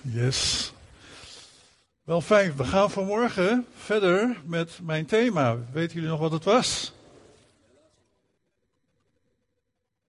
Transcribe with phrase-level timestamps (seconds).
[0.00, 0.72] Yes.
[2.04, 5.56] Wel fijn, we gaan vanmorgen verder met mijn thema.
[5.72, 6.92] Weten jullie nog wat het was?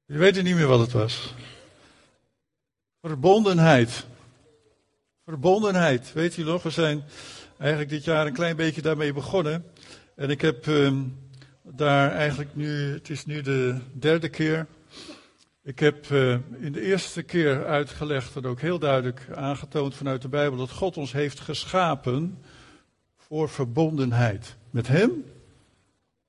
[0.06, 1.34] Jullie weten niet meer wat het was.
[3.02, 4.06] Verbondenheid.
[5.26, 6.14] Verbondenheid.
[6.14, 7.04] Weet jullie nog, we zijn
[7.58, 9.66] eigenlijk dit jaar een klein beetje daarmee begonnen.
[10.16, 11.04] En ik heb ehm,
[11.62, 14.68] daar eigenlijk nu, het is nu de derde keer
[15.66, 20.28] ik heb uh, in de eerste keer uitgelegd en ook heel duidelijk aangetoond vanuit de
[20.28, 22.38] Bijbel dat God ons heeft geschapen
[23.18, 25.26] voor verbondenheid met Hem,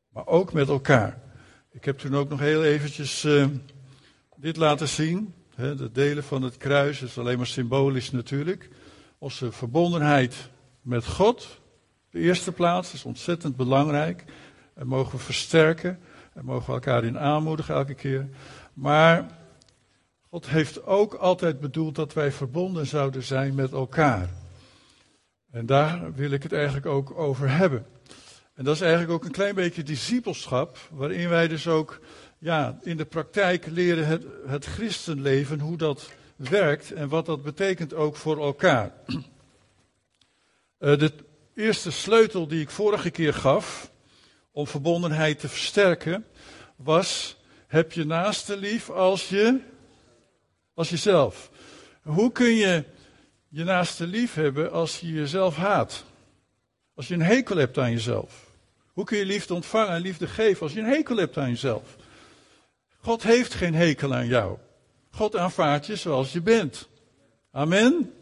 [0.08, 1.20] maar ook met elkaar.
[1.70, 3.46] Ik heb toen ook nog heel eventjes uh,
[4.36, 5.34] dit laten zien.
[5.56, 8.68] De delen van het kruis is alleen maar symbolisch natuurlijk.
[9.18, 11.60] Onze verbondenheid met God,
[12.10, 14.24] de eerste plaats, is ontzettend belangrijk.
[14.74, 15.98] En mogen we versterken.
[16.34, 18.28] En mogen we elkaar in aanmoedigen elke keer.
[18.76, 19.26] Maar
[20.28, 24.28] God heeft ook altijd bedoeld dat wij verbonden zouden zijn met elkaar.
[25.50, 27.86] En daar wil ik het eigenlijk ook over hebben.
[28.54, 32.00] En dat is eigenlijk ook een klein beetje discipelschap, waarin wij dus ook
[32.38, 37.94] ja, in de praktijk leren het, het christenleven, hoe dat werkt en wat dat betekent
[37.94, 38.92] ook voor elkaar.
[39.06, 39.16] Uh,
[40.98, 41.12] de
[41.54, 43.90] eerste sleutel die ik vorige keer gaf
[44.50, 46.24] om verbondenheid te versterken,
[46.76, 47.35] was
[47.66, 49.60] heb je naaste lief als je,
[50.74, 51.50] als jezelf.
[52.02, 52.84] Hoe kun je
[53.48, 56.04] je naaste lief hebben als je jezelf haat?
[56.94, 58.46] Als je een hekel hebt aan jezelf.
[58.92, 61.96] Hoe kun je liefde ontvangen en liefde geven als je een hekel hebt aan jezelf?
[63.00, 64.58] God heeft geen hekel aan jou.
[65.10, 66.88] God aanvaardt je zoals je bent.
[67.50, 68.12] Amen.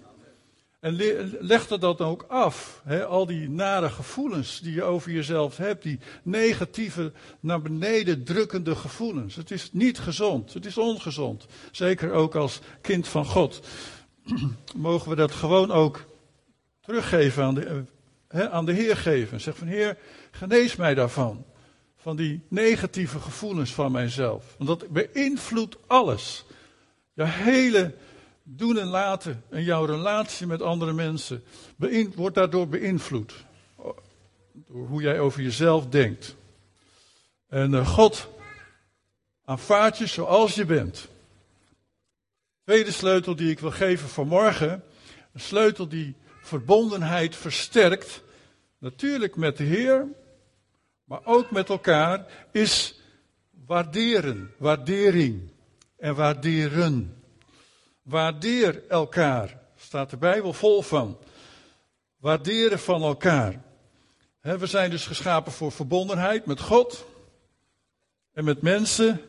[0.84, 0.96] En
[1.40, 2.82] leg er dat ook af.
[3.08, 9.36] Al die nare gevoelens die je over jezelf hebt, die negatieve, naar beneden drukkende gevoelens.
[9.36, 11.46] Het is niet gezond, het is ongezond.
[11.70, 13.66] Zeker ook als kind van God.
[14.76, 16.04] Mogen we dat gewoon ook
[16.80, 17.84] teruggeven aan de,
[18.28, 19.40] hè, aan de Heer geven.
[19.40, 19.98] Zeg van Heer,
[20.30, 21.44] genees mij daarvan.
[21.96, 24.54] Van die negatieve gevoelens van mijzelf.
[24.58, 26.44] Want dat beïnvloedt alles.
[27.12, 27.94] Je hele
[28.44, 31.44] doen en laten en jouw relatie met andere mensen
[32.14, 33.44] wordt daardoor beïnvloed.
[34.52, 36.36] Door hoe jij over jezelf denkt.
[37.48, 38.28] En uh, God
[39.44, 41.08] aanvaardt je zoals je bent.
[42.64, 44.84] Tweede sleutel die ik wil geven vanmorgen.
[45.32, 48.22] Een sleutel die verbondenheid versterkt.
[48.78, 50.06] Natuurlijk met de Heer,
[51.04, 52.26] maar ook met elkaar.
[52.52, 53.00] Is
[53.66, 55.50] waarderen, waardering
[55.96, 57.23] en waarderen.
[58.04, 59.60] Waardeer elkaar.
[59.76, 61.18] Staat de Bijbel vol van.
[62.16, 63.62] Waarderen van elkaar.
[64.40, 67.06] we zijn dus geschapen voor verbondenheid met God
[68.32, 69.20] en met mensen.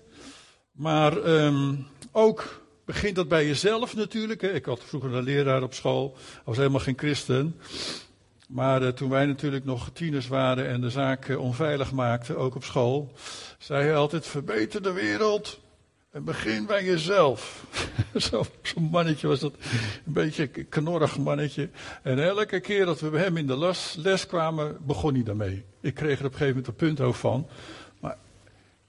[0.72, 4.42] Maar um, ook begint dat bij jezelf natuurlijk.
[4.42, 6.18] Ik had vroeger een leraar op school.
[6.44, 7.60] Was helemaal geen christen.
[8.48, 12.56] Maar uh, toen wij natuurlijk nog tieners waren en de zaak uh, onveilig maakten, ook
[12.56, 13.12] op school,
[13.58, 15.60] zei hij altijd: verbeter de wereld
[16.16, 17.66] en begin bij jezelf.
[18.14, 19.54] Zo'n zo mannetje was dat.
[20.06, 21.70] Een beetje een knorrig mannetje.
[22.02, 25.64] En elke keer dat we bij hem in de les, les kwamen, begon hij daarmee.
[25.82, 27.48] Ik kreeg er op een gegeven moment een punt ook van.
[28.00, 28.18] Maar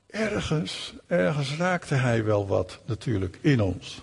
[0.07, 4.03] ergens, ergens raakte hij wel wat natuurlijk in ons.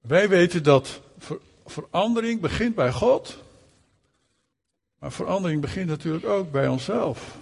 [0.00, 3.38] Wij weten dat ver, verandering begint bij God.
[4.98, 7.36] Maar verandering begint natuurlijk ook bij onszelf.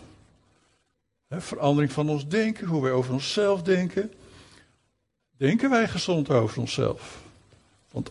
[1.28, 4.10] verandering van ons denken, hoe wij over onszelf denken
[5.36, 7.22] denken wij gezond over onszelf.
[7.90, 8.10] Want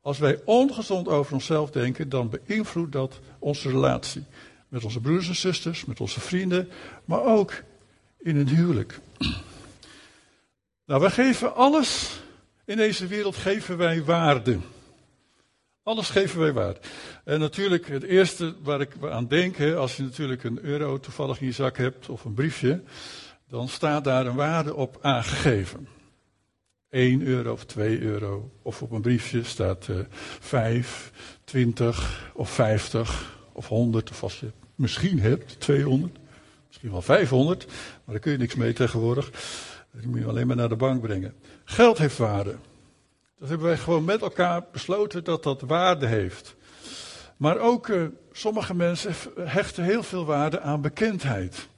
[0.00, 4.24] als wij ongezond over onszelf denken, dan beïnvloedt dat onze relatie.
[4.68, 6.68] Met onze broers en zusters, met onze vrienden,
[7.04, 7.62] maar ook
[8.18, 9.00] in een huwelijk.
[10.84, 12.20] Nou, wij geven alles
[12.64, 14.58] in deze wereld geven wij waarde.
[15.82, 16.80] Alles geven wij waarde.
[17.24, 21.46] En natuurlijk, het eerste waar ik aan denk, als je natuurlijk een euro toevallig in
[21.46, 22.82] je zak hebt of een briefje,
[23.48, 25.88] dan staat daar een waarde op aangegeven.
[26.90, 28.50] 1 euro of 2 euro.
[28.62, 29.96] Of op een briefje staat uh,
[30.40, 31.12] 5,
[31.44, 34.10] 20 of 50 of 100.
[34.10, 36.18] Of als je misschien hebt, 200.
[36.66, 37.66] Misschien wel 500.
[37.66, 37.74] Maar
[38.04, 39.30] daar kun je niks mee tegenwoordig.
[39.92, 41.34] Die moet je alleen maar naar de bank brengen.
[41.64, 42.56] Geld heeft waarde.
[43.38, 46.56] Dat hebben wij gewoon met elkaar besloten dat dat waarde heeft.
[47.36, 51.68] Maar ook uh, sommige mensen hechten heel veel waarde aan bekendheid.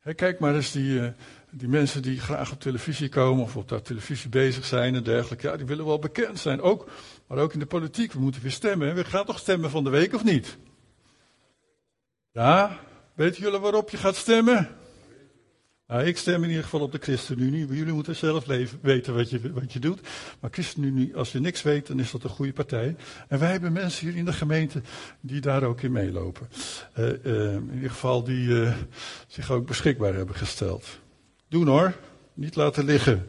[0.00, 1.06] He, kijk maar eens die, uh,
[1.54, 5.48] die mensen die graag op televisie komen of op de televisie bezig zijn en dergelijke,
[5.48, 6.60] ja, die willen wel bekend zijn.
[6.60, 6.90] Ook,
[7.26, 8.94] maar ook in de politiek, we moeten weer stemmen.
[8.94, 10.56] We gaan toch stemmen van de week of niet?
[12.32, 12.78] Ja,
[13.14, 14.68] weten jullie waarop je gaat stemmen?
[15.86, 17.66] Nou, ik stem in ieder geval op de ChristenUnie.
[17.66, 20.00] Jullie moeten zelf leven, weten wat je, wat je doet.
[20.40, 22.96] Maar ChristenUnie, als je niks weet, dan is dat een goede partij.
[23.28, 24.82] En wij hebben mensen hier in de gemeente
[25.20, 26.48] die daar ook in meelopen.
[26.98, 28.74] Uh, uh, in ieder geval die uh,
[29.26, 31.00] zich ook beschikbaar hebben gesteld.
[31.52, 31.94] Doen hoor,
[32.34, 33.28] niet laten liggen.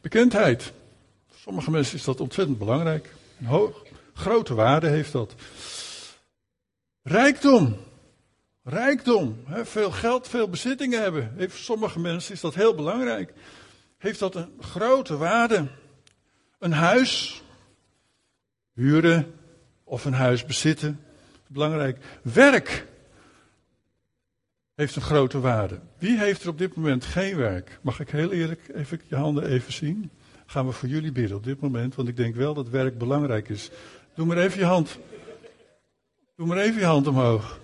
[0.00, 0.72] bekendheid.
[1.26, 3.14] Voor sommige mensen is dat ontzettend belangrijk.
[3.38, 3.82] Een hoog,
[4.14, 5.34] grote waarde heeft dat.
[7.02, 7.76] Rijkdom.
[8.64, 11.32] Rijkdom, veel geld, veel bezittingen hebben.
[11.36, 13.32] Heeft voor sommige mensen is dat heel belangrijk.
[13.98, 15.68] Heeft dat een grote waarde.
[16.58, 17.42] Een huis,
[18.72, 19.34] huren
[19.84, 21.00] of een huis bezitten,
[21.46, 21.98] belangrijk.
[22.22, 22.86] Werk
[24.76, 25.80] heeft een grote waarde.
[25.98, 27.78] Wie heeft er op dit moment geen werk?
[27.80, 30.10] Mag ik heel eerlijk even je handen even zien?
[30.46, 33.48] Gaan we voor jullie bidden op dit moment, want ik denk wel dat werk belangrijk
[33.48, 33.70] is.
[34.14, 34.98] Doe maar even je hand.
[36.36, 37.60] Doe maar even je hand omhoog.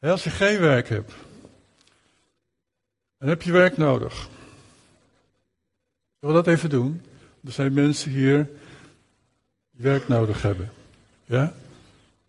[0.00, 1.12] Als je geen werk hebt,
[3.18, 4.28] dan heb je werk nodig.
[6.20, 7.02] Zullen we dat even doen?
[7.44, 8.50] Er zijn mensen hier
[9.70, 10.72] die werk nodig hebben.
[11.24, 11.54] Ja?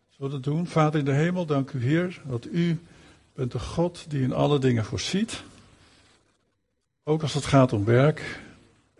[0.09, 0.67] Zullen we dat doen?
[0.67, 2.79] Vader in de hemel, dank u Heer, dat u
[3.35, 5.43] bent de God die in alle dingen voorziet.
[7.03, 8.39] Ook als het gaat om werk.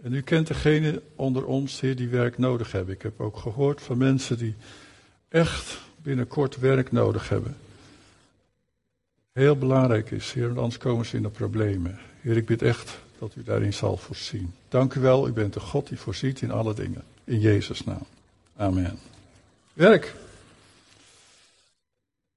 [0.02, 2.96] En u kent degene onder ons, Heer, die werk nodig hebben.
[2.96, 4.56] Ik heb ook gehoord van mensen die
[5.28, 7.56] echt binnenkort werk nodig hebben
[9.36, 10.34] heel belangrijk is.
[10.34, 12.00] Heer, anders komen ze in de problemen.
[12.22, 14.54] Heer, ik bid echt dat u daarin zal voorzien.
[14.70, 17.04] Dank u wel, u bent de God die voorziet in alle dingen.
[17.24, 18.06] In Jezus' naam.
[18.56, 19.00] Amen.
[19.74, 20.16] Werk.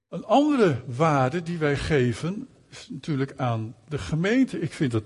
[0.09, 4.61] Een andere waarde die wij geven is natuurlijk aan de gemeente.
[4.61, 5.05] Ik vind dat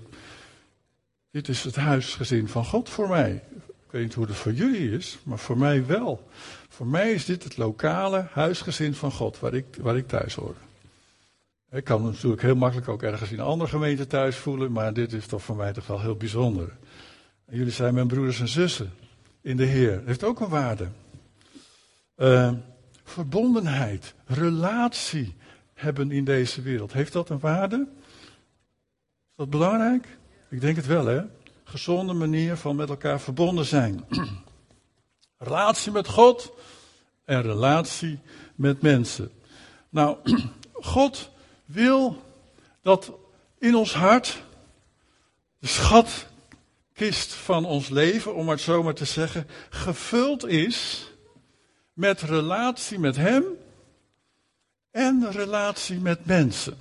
[1.31, 3.43] dit is het huisgezin van God voor mij.
[3.65, 6.27] Ik weet niet hoe het voor jullie is, maar voor mij wel.
[6.69, 10.55] Voor mij is dit het lokale huisgezin van God waar ik, waar ik thuis hoor.
[11.71, 15.13] Ik kan natuurlijk heel makkelijk ook ergens in een andere gemeente thuis voelen, maar dit
[15.13, 16.77] is toch voor mij toch wel heel bijzonder.
[17.49, 18.93] Jullie zijn mijn broeders en zussen
[19.41, 19.95] in de Heer.
[19.95, 20.87] Dat heeft ook een waarde.
[22.17, 22.51] Uh,
[23.03, 25.35] verbondenheid, relatie
[25.73, 26.93] hebben in deze wereld.
[26.93, 27.87] Heeft dat een waarde?
[29.29, 30.17] Is dat belangrijk?
[30.49, 31.21] Ik denk het wel, hè?
[31.63, 34.05] Gezonde manier van met elkaar verbonden zijn.
[35.37, 36.53] relatie met God
[37.25, 38.19] en relatie
[38.55, 39.31] met mensen.
[39.89, 40.17] Nou,
[40.73, 41.29] God
[41.65, 42.23] wil
[42.81, 43.11] dat
[43.57, 44.43] in ons hart
[45.59, 51.11] de schatkist van ons leven, om het zo maar te zeggen, gevuld is
[51.93, 53.43] met relatie met Hem
[54.91, 56.77] en relatie met mensen.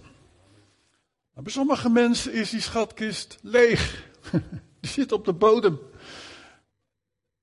[1.33, 4.11] Nou, bij sommige mensen is die schatkist leeg.
[4.81, 5.79] Die zit op de bodem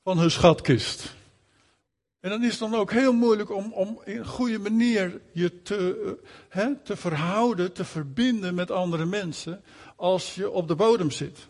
[0.04, 1.16] van hun schatkist.
[2.19, 6.18] En dan is het dan ook heel moeilijk om, om in goede manier je te,
[6.56, 9.62] uh, te verhouden, te verbinden met andere mensen
[9.95, 11.48] als je op de bodem zit.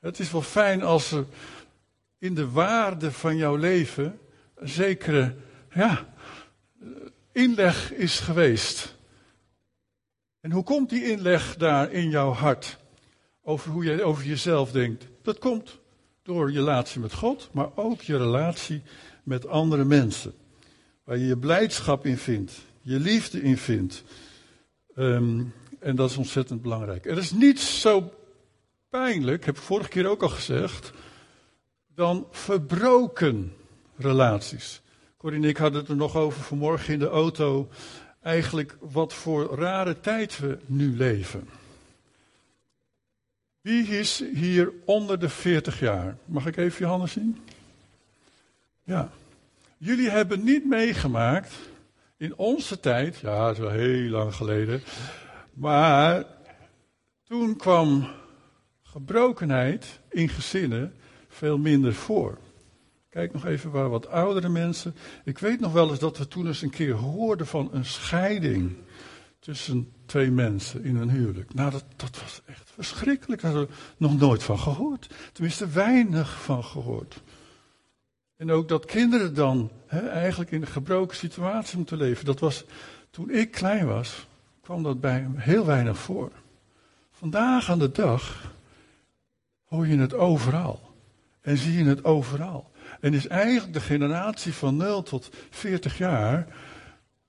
[0.00, 1.24] Het is wel fijn als er
[2.18, 4.20] in de waarde van jouw leven
[4.54, 5.34] een zekere
[5.74, 6.14] ja,
[7.32, 8.96] inleg is geweest.
[10.40, 12.78] En hoe komt die inleg daar in jouw hart?
[13.42, 15.06] Over hoe je over jezelf denkt.
[15.22, 15.78] Dat komt
[16.22, 18.82] door je relatie met God, maar ook je relatie
[19.22, 20.34] met andere mensen.
[21.04, 22.52] Waar je je blijdschap in vindt,
[22.82, 24.04] je liefde in vindt.
[24.96, 27.06] Um, en dat is ontzettend belangrijk.
[27.06, 28.12] Er is niets zo
[28.88, 30.92] pijnlijk, heb ik vorige keer ook al gezegd,
[31.94, 33.52] dan verbroken
[33.96, 34.82] relaties.
[35.32, 37.68] En ik hadden het er nog over vanmorgen in de auto.
[38.22, 41.48] Eigenlijk wat voor rare tijd we nu leven.
[43.60, 46.16] Wie is hier onder de 40 jaar?
[46.24, 47.38] Mag ik even je handen zien?
[48.82, 49.10] Ja.
[49.76, 51.52] Jullie hebben niet meegemaakt
[52.16, 54.82] in onze tijd, ja, dat is wel heel lang geleden,
[55.52, 56.24] maar
[57.24, 58.08] toen kwam
[58.82, 60.94] gebrokenheid in gezinnen
[61.28, 62.38] veel minder voor.
[63.14, 64.94] Kijk nog even waar wat oudere mensen.
[65.24, 68.76] Ik weet nog wel eens dat we toen eens een keer hoorden van een scheiding
[69.38, 71.54] tussen twee mensen in een huwelijk.
[71.54, 73.42] Nou, dat, dat was echt verschrikkelijk.
[73.42, 75.14] Daar hadden we nog nooit van gehoord.
[75.32, 77.20] Tenminste, weinig van gehoord.
[78.36, 79.70] En ook dat kinderen dan
[80.10, 82.24] eigenlijk in een gebroken situatie moeten leven.
[82.24, 82.64] Dat was,
[83.10, 84.26] toen ik klein was,
[84.60, 86.30] kwam dat bij hem heel weinig voor.
[87.10, 88.52] Vandaag aan de dag
[89.64, 90.80] hoor je het overal.
[91.40, 92.72] En zie je het overal.
[93.04, 96.46] En is eigenlijk de generatie van 0 tot 40 jaar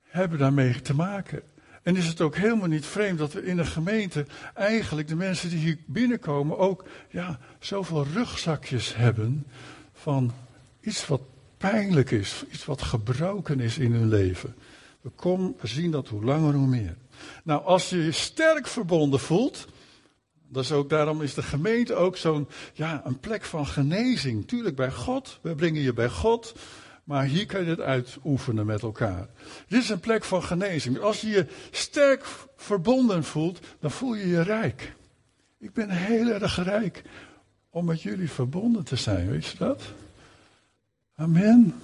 [0.03, 1.41] hebben daarmee te maken.
[1.84, 5.50] En is het ook helemaal niet vreemd dat we in een gemeente eigenlijk de mensen
[5.50, 9.48] die hier binnenkomen ook ja, zoveel rugzakjes hebben
[9.94, 10.32] van
[10.82, 11.22] iets wat
[11.58, 14.55] pijnlijk is, iets wat gebroken is in hun leven.
[15.01, 16.96] We, komen, we zien dat hoe langer hoe meer.
[17.44, 19.67] Nou, als je je sterk verbonden voelt,
[20.55, 24.47] Dat ook, daarom is de gemeente ook zo'n ja, een plek van genezing.
[24.47, 26.55] Tuurlijk bij God, we brengen je bij God.
[27.03, 29.27] Maar hier kan je het uitoefenen met elkaar.
[29.67, 31.00] Dit is een plek van genezing.
[31.00, 34.95] Als je je sterk verbonden voelt, dan voel je je rijk.
[35.59, 37.03] Ik ben heel erg rijk
[37.69, 39.83] om met jullie verbonden te zijn, weet je dat?
[41.15, 41.75] Amen.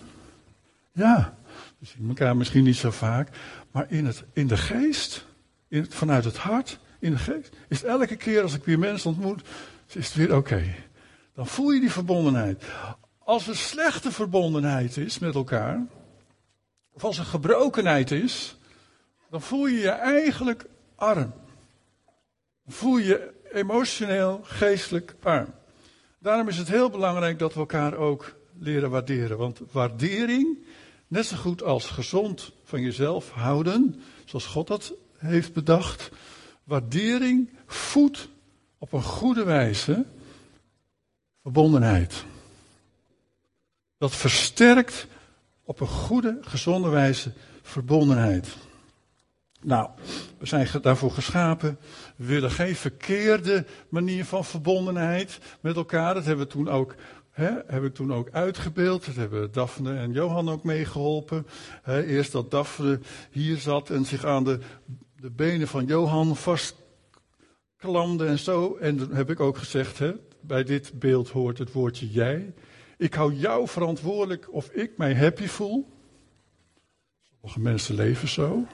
[0.93, 1.37] Ja,
[1.77, 3.29] we zien elkaar misschien niet zo vaak,
[3.71, 5.25] maar in, het, in de geest,
[5.67, 9.41] in vanuit het hart, in de geest, is elke keer als ik weer mensen ontmoet,
[9.88, 10.75] is het weer oké.
[11.34, 12.63] Dan voel je die verbondenheid.
[13.20, 15.86] Als er slechte verbondenheid is met elkaar,
[16.91, 18.58] of als er gebrokenheid is,
[19.29, 20.65] dan voel je je eigenlijk
[20.96, 21.34] arm.
[22.63, 25.53] Dan voel je emotioneel, geestelijk arm.
[26.20, 29.38] Daarom is het heel belangrijk dat we elkaar ook leren waarderen.
[29.38, 30.58] Want waardering,
[31.08, 36.10] net zo goed als gezond van jezelf houden, zoals God dat heeft bedacht,
[36.63, 38.29] waardering voedt
[38.77, 40.05] op een goede wijze
[41.41, 42.25] verbondenheid.
[43.97, 45.07] Dat versterkt
[45.63, 48.55] op een goede, gezonde wijze verbondenheid.
[49.63, 49.89] Nou,
[50.37, 51.79] we zijn daarvoor geschapen.
[52.15, 56.13] We willen geen verkeerde manier van verbondenheid met elkaar.
[56.13, 56.95] Dat hebben we toen ook,
[57.31, 59.05] hè, heb ik toen ook uitgebeeld.
[59.05, 61.47] Dat hebben Daphne en Johan ook meegeholpen.
[61.85, 62.99] Eerst dat Daphne
[63.31, 64.59] hier zat en zich aan de,
[65.21, 68.75] de benen van Johan vastklamde en zo.
[68.75, 72.53] En dan heb ik ook gezegd, hè, bij dit beeld hoort het woordje jij.
[72.97, 75.87] Ik hou jou verantwoordelijk of ik mij happy voel.
[77.21, 78.67] Sommige mensen leven zo.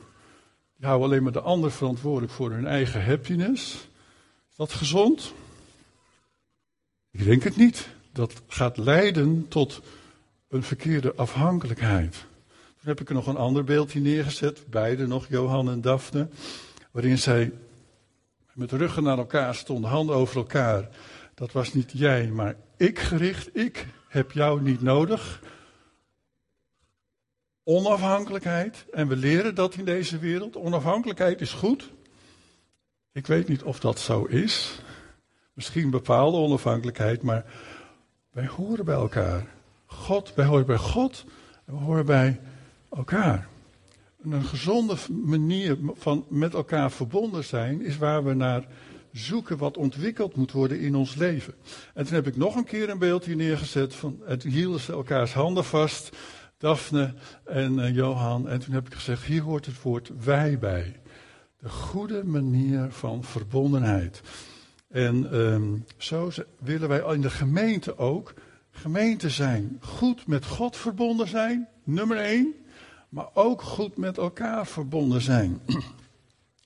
[0.77, 3.89] Die houden alleen maar de ander verantwoordelijk voor hun eigen happiness.
[4.49, 5.33] Is dat gezond?
[7.11, 7.89] Ik denk het niet.
[8.11, 9.81] Dat gaat leiden tot
[10.47, 12.25] een verkeerde afhankelijkheid.
[12.87, 16.27] Heb ik er nog een ander beeldje neergezet, beide nog, Johan en Daphne,
[16.91, 17.51] waarin zij
[18.53, 20.89] met ruggen naar elkaar stonden, handen over elkaar.
[21.33, 23.57] Dat was niet jij, maar ik gericht.
[23.57, 25.41] Ik heb jou niet nodig.
[27.63, 30.55] Onafhankelijkheid, en we leren dat in deze wereld.
[30.55, 31.91] Onafhankelijkheid is goed.
[33.11, 34.79] Ik weet niet of dat zo is.
[35.53, 37.45] Misschien bepaalde onafhankelijkheid, maar
[38.31, 39.47] wij horen bij elkaar.
[39.85, 41.25] God, wij horen bij God
[41.65, 42.39] en we horen bij
[42.89, 43.47] elkaar.
[44.21, 48.67] een gezonde manier van met elkaar verbonden zijn is waar we naar
[49.11, 51.53] zoeken wat ontwikkeld moet worden in ons leven.
[51.93, 53.95] En toen heb ik nog een keer een beeld hier neergezet.
[53.95, 56.17] Van, toen hielden ze elkaars handen vast,
[56.57, 57.13] Daphne
[57.43, 58.49] en uh, Johan.
[58.49, 60.99] En toen heb ik gezegd, hier hoort het woord wij bij.
[61.59, 64.21] De goede manier van verbondenheid.
[64.89, 66.29] En um, zo
[66.59, 68.33] willen wij in de gemeente ook
[68.71, 69.77] gemeente zijn.
[69.81, 72.53] Goed met God verbonden zijn, nummer één.
[73.09, 75.61] Maar ook goed met elkaar verbonden zijn.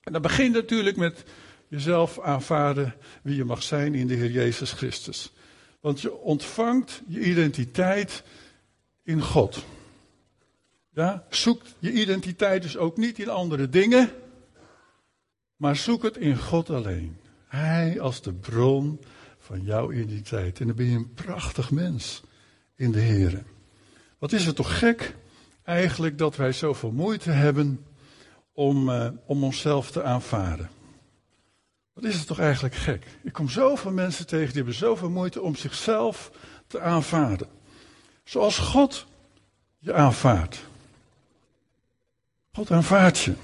[0.02, 1.24] En dat begint natuurlijk met
[1.68, 5.32] jezelf aanvaarden wie je mag zijn in de Heer Jezus Christus.
[5.80, 8.22] Want je ontvangt je identiteit
[9.02, 9.64] in God.
[10.90, 14.10] Ja, zoek je identiteit dus ook niet in andere dingen,
[15.56, 17.16] maar zoek het in God alleen.
[17.46, 19.00] Hij als de bron
[19.38, 20.60] van jouw identiteit.
[20.60, 22.22] En dan ben je een prachtig mens
[22.76, 23.42] in de Heer.
[24.18, 25.14] Wat is het toch gek
[25.64, 27.86] eigenlijk dat wij zoveel moeite hebben
[28.52, 30.70] om, uh, om onszelf te aanvaarden.
[31.92, 33.06] Wat is het toch eigenlijk gek?
[33.22, 36.30] Ik kom zoveel mensen tegen die hebben zoveel moeite om zichzelf
[36.66, 37.48] te aanvaarden.
[38.24, 39.06] Zoals God
[39.78, 40.64] je aanvaardt.
[42.52, 43.34] God aanvaardt je.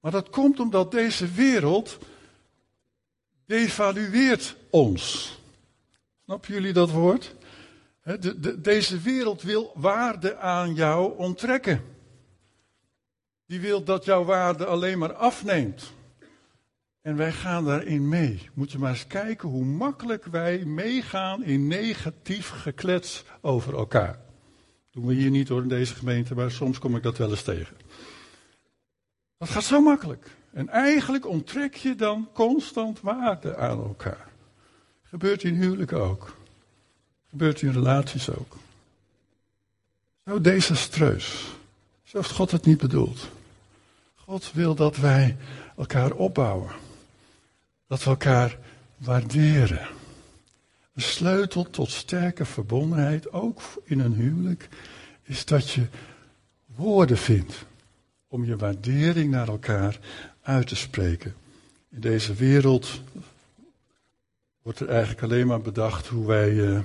[0.00, 1.98] Maar dat komt omdat deze wereld
[3.46, 5.34] devalueert ons.
[6.24, 7.34] Snappen jullie dat woord?
[8.02, 11.84] De, de, deze wereld wil waarde aan jou onttrekken.
[13.46, 15.92] Die wil dat jouw waarde alleen maar afneemt.
[17.00, 18.48] En wij gaan daarin mee.
[18.54, 24.18] Moet je maar eens kijken hoe makkelijk wij meegaan in negatief geklets over elkaar.
[24.90, 27.42] Doen we hier niet hoor in deze gemeente, maar soms kom ik dat wel eens
[27.42, 27.76] tegen.
[29.38, 30.30] Dat gaat zo makkelijk.
[30.52, 34.28] En eigenlijk onttrek je dan constant waarde aan elkaar.
[35.02, 36.36] Gebeurt in huwelijk ook.
[37.30, 38.56] Gebeurt in relaties ook.
[40.26, 41.44] Zo desastreus.
[42.02, 43.28] Zo heeft God het niet bedoeld.
[44.14, 45.36] God wil dat wij
[45.76, 46.70] elkaar opbouwen.
[47.86, 48.58] Dat we elkaar
[48.96, 49.88] waarderen.
[50.94, 54.68] Een sleutel tot sterke verbondenheid, ook in een huwelijk,
[55.22, 55.86] is dat je
[56.66, 57.64] woorden vindt
[58.28, 59.98] om je waardering naar elkaar
[60.42, 61.34] uit te spreken.
[61.90, 63.00] In deze wereld
[64.62, 66.80] wordt er eigenlijk alleen maar bedacht hoe wij uh,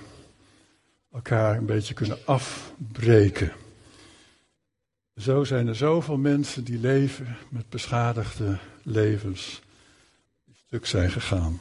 [1.16, 3.52] elkaar een beetje kunnen afbreken.
[5.16, 9.62] Zo zijn er zoveel mensen die leven met beschadigde levens,
[10.46, 11.60] die stuk zijn gegaan.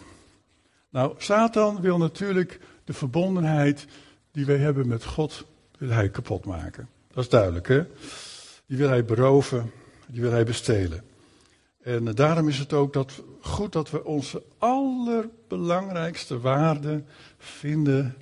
[0.88, 3.86] Nou, Satan wil natuurlijk de verbondenheid
[4.30, 5.44] die wij hebben met God,
[5.78, 6.88] wil hij kapot maken.
[7.12, 7.84] Dat is duidelijk, hè?
[8.66, 9.70] Die wil hij beroven,
[10.06, 11.04] die wil hij bestelen.
[11.82, 17.02] En daarom is het ook dat, goed dat we onze allerbelangrijkste waarde
[17.38, 18.16] vinden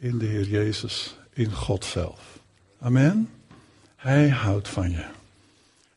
[0.00, 2.38] in de Heer Jezus, in God zelf.
[2.78, 3.30] Amen.
[3.96, 5.04] Hij houdt van je.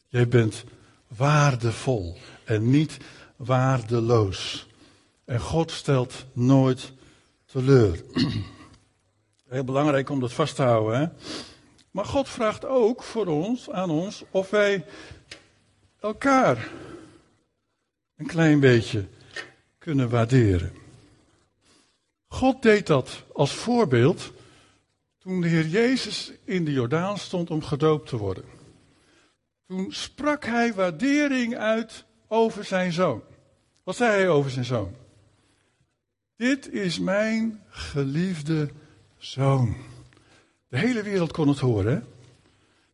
[0.07, 0.63] Jij bent
[1.07, 2.97] waardevol en niet
[3.35, 4.67] waardeloos.
[5.25, 6.91] En God stelt nooit
[7.45, 8.03] teleur.
[9.49, 10.99] Heel belangrijk om dat vast te houden.
[10.99, 11.07] Hè?
[11.91, 14.85] Maar God vraagt ook voor ons, aan ons, of wij
[15.99, 16.69] elkaar
[18.17, 19.05] een klein beetje
[19.77, 20.82] kunnen waarderen.
[22.33, 24.31] God deed dat als voorbeeld
[25.19, 28.43] toen de Heer Jezus in de Jordaan stond om gedoopt te worden.
[29.67, 33.21] Toen sprak hij waardering uit over zijn zoon.
[33.83, 34.95] Wat zei hij over zijn zoon?
[36.35, 38.69] Dit is mijn geliefde
[39.17, 39.75] zoon.
[40.67, 42.07] De hele wereld kon het horen.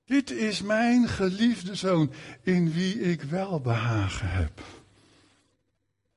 [0.05, 4.61] Dit is mijn geliefde zoon in wie ik wel behagen heb.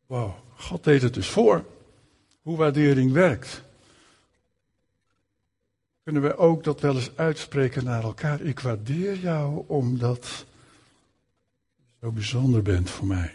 [0.07, 1.64] Wow, God deed het dus voor.
[2.43, 3.63] Hoe waardering werkt.
[6.03, 8.41] Kunnen we ook dat wel eens uitspreken naar elkaar?
[8.41, 10.47] Ik waardeer jou omdat
[11.77, 13.35] je zo bijzonder bent voor mij.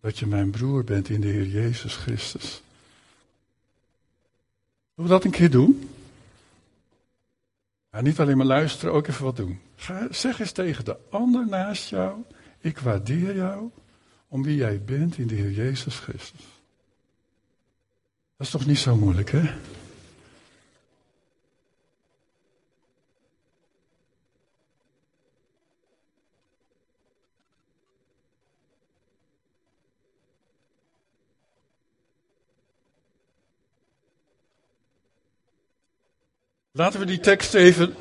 [0.00, 2.62] Dat je mijn broer bent in de Heer Jezus Christus.
[4.94, 5.90] Zullen we dat een keer doen?
[7.92, 9.60] Ja, niet alleen maar luisteren, ook even wat doen.
[9.76, 12.22] Ga, zeg eens tegen de ander naast jou:
[12.58, 13.70] Ik waardeer jou
[14.28, 16.53] om wie jij bent in de Heer Jezus Christus.
[18.36, 19.54] Dat is toch niet zo moeilijk, hè?
[36.76, 37.94] Laten we die tekst even.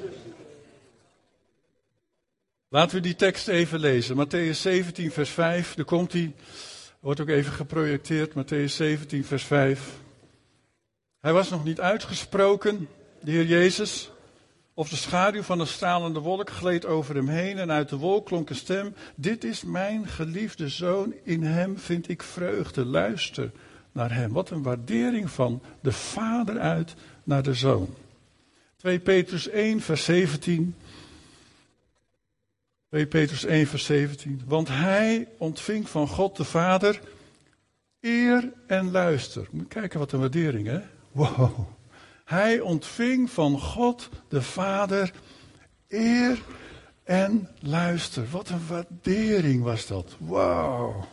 [2.67, 4.27] Laten we die tekst even lezen.
[4.27, 5.74] Matthäus 17, vers 5.
[5.74, 6.33] Daar komt hij.
[7.00, 8.33] Wordt ook even geprojecteerd.
[8.33, 10.01] Matthäus 17, vers 5.
[11.24, 12.88] Hij was nog niet uitgesproken,
[13.22, 14.12] de Heer Jezus.
[14.74, 18.25] Of de schaduw van een stralende wolk gleed over hem heen en uit de wolk
[18.25, 18.96] klonk een stem.
[19.16, 22.86] Dit is mijn geliefde zoon, in hem vind ik vreugde.
[22.86, 23.51] Luister
[23.92, 24.31] naar hem.
[24.33, 27.96] Wat een waardering van de vader uit naar de zoon.
[28.75, 30.75] 2 Petrus 1, vers 17.
[32.90, 34.42] 2 Petrus 1, vers 17.
[34.46, 37.01] Want hij ontving van God de Vader
[38.01, 39.48] eer en luister.
[39.51, 40.81] Moet kijken wat een waardering, hè?
[41.13, 41.59] Wow.
[42.25, 45.11] Hij ontving van God de Vader
[45.87, 46.41] eer
[47.03, 48.27] en luister.
[48.31, 50.15] Wat een waardering was dat.
[50.17, 51.03] Wow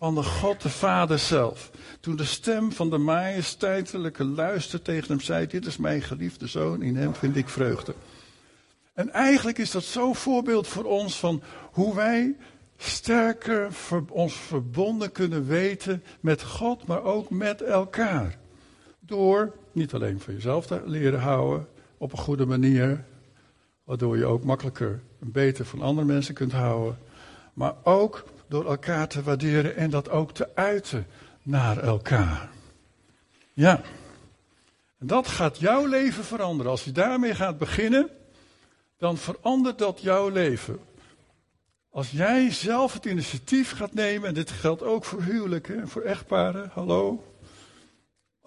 [0.00, 1.70] van de God de Vader zelf.
[2.00, 6.82] Toen de stem van de majesteitelijke luister tegen hem zei: Dit is mijn geliefde zoon,
[6.82, 7.94] in hem vind ik vreugde.
[8.94, 12.36] En eigenlijk is dat zo'n voorbeeld voor ons van hoe wij
[12.76, 13.68] sterker
[14.08, 18.38] ons verbonden kunnen weten met God, maar ook met elkaar.
[19.10, 21.68] Door niet alleen van jezelf te leren houden
[21.98, 23.04] op een goede manier,
[23.84, 26.98] waardoor je ook makkelijker en beter van andere mensen kunt houden,
[27.52, 31.06] maar ook door elkaar te waarderen en dat ook te uiten
[31.42, 32.48] naar elkaar.
[33.52, 33.80] Ja.
[34.98, 36.70] En dat gaat jouw leven veranderen.
[36.70, 38.08] Als je daarmee gaat beginnen,
[38.98, 40.78] dan verandert dat jouw leven.
[41.90, 46.70] Als jij zelf het initiatief gaat nemen, en dit geldt ook voor huwelijken, voor echtparen,
[46.72, 47.24] hallo.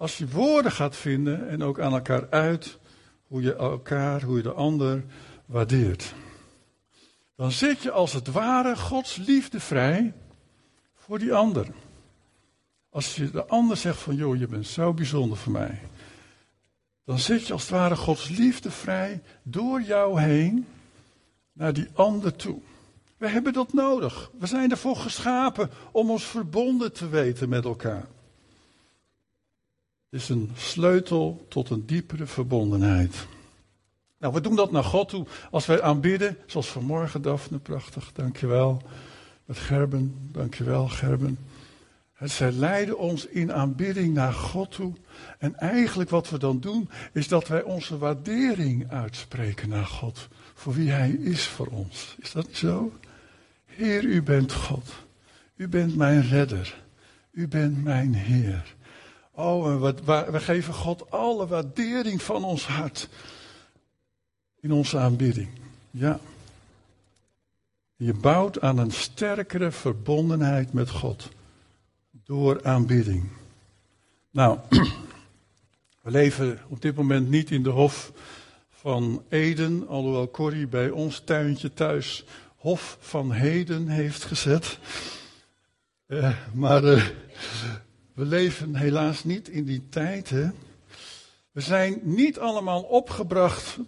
[0.04, 2.78] Als je woorden gaat vinden en ook aan elkaar uit
[3.26, 5.04] hoe je elkaar, hoe je de ander
[5.46, 6.14] waardeert
[7.36, 10.12] dan zet je als het ware Gods liefde vrij
[10.94, 11.66] voor die ander.
[12.90, 15.80] Als je de ander zegt van, joh, je bent zo bijzonder voor mij.
[17.04, 20.66] Dan zet je als het ware Gods liefde vrij door jou heen
[21.52, 22.60] naar die ander toe.
[23.16, 24.30] We hebben dat nodig.
[24.38, 28.12] We zijn ervoor geschapen om ons verbonden te weten met elkaar.
[30.14, 33.26] Is een sleutel tot een diepere verbondenheid.
[34.18, 38.82] Nou, we doen dat naar God toe als wij aanbidden, zoals vanmorgen, Daphne, prachtig, dankjewel.
[39.44, 41.38] Met Gerben, dankjewel Gerben.
[42.18, 44.92] zij leiden ons in aanbidding naar God toe.
[45.38, 50.28] En eigenlijk wat we dan doen, is dat wij onze waardering uitspreken naar God.
[50.54, 52.16] Voor wie Hij is voor ons.
[52.18, 52.92] Is dat zo?
[53.64, 54.92] Heer, u bent God.
[55.56, 56.82] U bent mijn redder.
[57.30, 58.74] U bent mijn Heer.
[59.36, 59.80] Oh,
[60.30, 63.08] we, geven God alle waardering van ons hart
[64.60, 65.48] in onze aanbidding.
[65.90, 66.20] Ja.
[67.96, 71.28] Je bouwt aan een sterkere verbondenheid met God
[72.24, 73.28] door aanbidding.
[74.30, 74.58] Nou,
[76.02, 78.12] we leven op dit moment niet in de Hof
[78.70, 82.24] van Eden, alhoewel Corrie bij ons tuintje thuis
[82.56, 84.78] Hof van Heden heeft gezet.
[86.06, 87.06] Uh, maar uh,
[88.14, 90.30] we leven helaas niet in die tijd.
[90.30, 90.50] Hè?
[91.50, 93.78] We zijn niet allemaal opgebracht,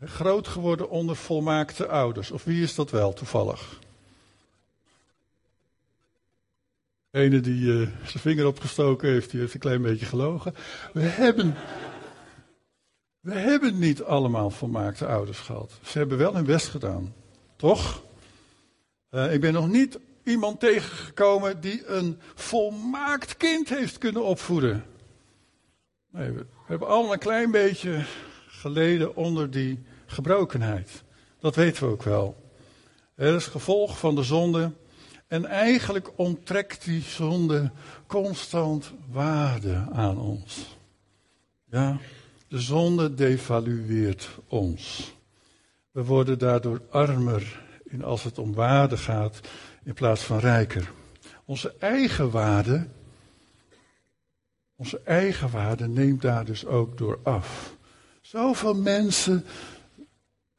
[0.00, 2.30] groot geworden onder volmaakte ouders.
[2.30, 3.78] Of wie is dat wel toevallig?
[7.16, 10.54] ene die uh, zijn vinger opgestoken heeft, die heeft een klein beetje gelogen.
[10.92, 11.54] We hebben,
[13.20, 15.72] we hebben niet allemaal volmaakte ouders gehad.
[15.84, 17.14] Ze hebben wel hun best gedaan.
[17.56, 18.02] Toch?
[19.10, 24.84] Uh, ik ben nog niet iemand tegengekomen die een volmaakt kind heeft kunnen opvoeden.
[26.10, 28.04] We hebben allemaal een klein beetje
[28.46, 31.02] geleden onder die gebrokenheid.
[31.40, 32.36] Dat weten we ook wel.
[33.16, 34.72] Dat is gevolg van de zonde
[35.26, 37.70] en eigenlijk onttrekt die zonde
[38.06, 40.76] constant waarde aan ons.
[41.70, 41.98] Ja,
[42.48, 45.14] de zonde devalueert ons.
[45.90, 49.40] We worden daardoor armer in als het om waarde gaat
[49.84, 50.90] in plaats van rijker.
[51.44, 52.86] Onze eigen waarde,
[54.76, 57.74] onze eigen waarde neemt daar dus ook door af.
[58.20, 59.44] Zoveel mensen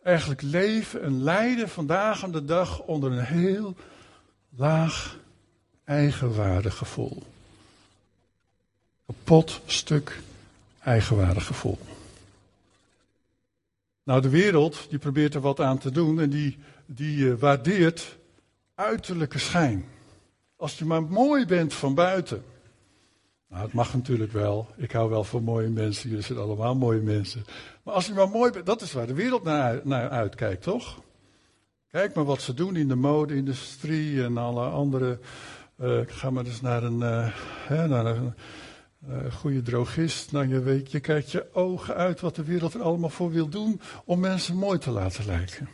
[0.03, 3.75] eigenlijk leven en lijden vandaag aan de dag onder een heel
[4.49, 5.17] laag
[5.83, 7.23] eigenwaardegevoel.
[9.05, 10.19] Kapot stuk
[10.79, 11.77] eigenwaardegevoel.
[14.03, 16.57] Nou, de wereld die probeert er wat aan te doen en die,
[16.87, 18.17] die uh, waardeert
[18.75, 19.85] uiterlijke schijn.
[20.55, 22.43] Als je maar mooi bent van buiten.
[23.49, 24.67] Nou, het mag natuurlijk wel.
[24.75, 26.09] Ik hou wel van mooie mensen.
[26.09, 27.45] Jullie zijn allemaal mooie mensen.
[27.83, 31.01] Maar als je maar mooi bent, dat is waar de wereld naar, naar uitkijkt, toch?
[31.87, 35.19] Kijk maar wat ze doen in de mode-industrie en alle andere.
[35.81, 37.27] Uh, ga maar eens naar een, uh,
[37.67, 38.33] hè, naar een
[39.31, 40.31] goede drogist.
[40.31, 43.49] Nou, je weet, je kijkt je ogen uit wat de wereld er allemaal voor wil
[43.49, 45.69] doen om mensen mooi te laten lijken.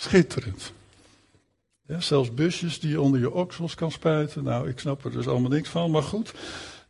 [0.00, 0.72] Schitterend.
[1.86, 4.44] Ja, zelfs busjes die je onder je oksels kan spuiten.
[4.44, 6.32] Nou, ik snap er dus allemaal niks van, maar goed.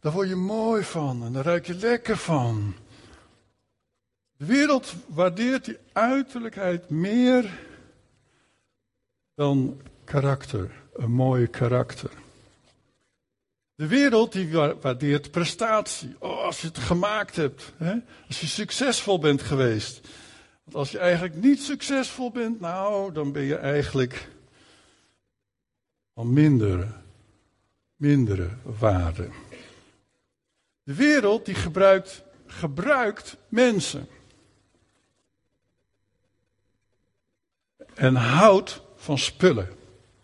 [0.01, 2.75] Daar word je mooi van en daar ruik je lekker van.
[4.37, 7.59] De wereld waardeert die uiterlijkheid meer
[9.35, 12.11] dan karakter, een mooi karakter.
[13.75, 16.17] De wereld die waardeert prestatie.
[16.19, 17.73] Oh, als je het gemaakt hebt.
[17.77, 17.95] Hè?
[18.27, 20.09] Als je succesvol bent geweest.
[20.71, 24.29] Want als je eigenlijk niet succesvol bent, nou, dan ben je eigenlijk
[26.15, 26.89] van mindere,
[27.97, 29.29] mindere waarde.
[30.83, 34.07] De wereld die gebruikt, gebruikt mensen.
[37.95, 39.69] En houdt van spullen.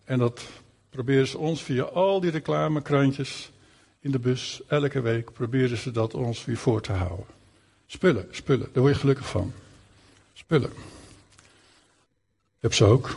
[0.04, 0.42] En dat
[0.90, 3.52] proberen ze ons via al die reclamekrantjes
[4.00, 7.26] in de bus, elke week, proberen ze dat ons weer voor te houden.
[7.87, 9.52] Spullen, spullen, daar word je gelukkig van.
[10.37, 10.70] Spullen.
[10.70, 13.16] Ik heb ze ook.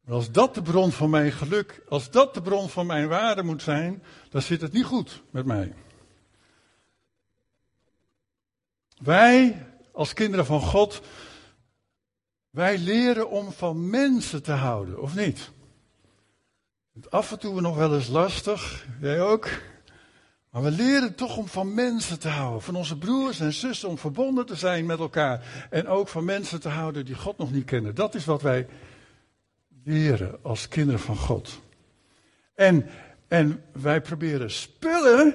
[0.00, 3.42] Maar als dat de bron van mijn geluk, als dat de bron van mijn waarde
[3.42, 5.74] moet zijn, dan zit het niet goed met mij.
[8.98, 11.00] Wij, als kinderen van God,
[12.50, 15.50] wij leren om van mensen te houden, of niet?
[17.08, 19.48] Af en toe nog wel eens lastig, jij ook.
[20.50, 23.98] Maar we leren toch om van mensen te houden, van onze broers en zussen, om
[23.98, 25.66] verbonden te zijn met elkaar.
[25.70, 27.94] En ook van mensen te houden die God nog niet kennen.
[27.94, 28.66] Dat is wat wij
[29.84, 31.60] leren als kinderen van God.
[32.54, 32.90] En,
[33.28, 35.34] en wij proberen spullen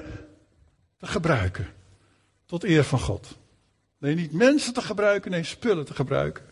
[0.97, 1.67] te gebruiken
[2.45, 3.37] tot eer van God.
[3.97, 6.43] Nee, niet mensen te gebruiken, nee, spullen te gebruiken.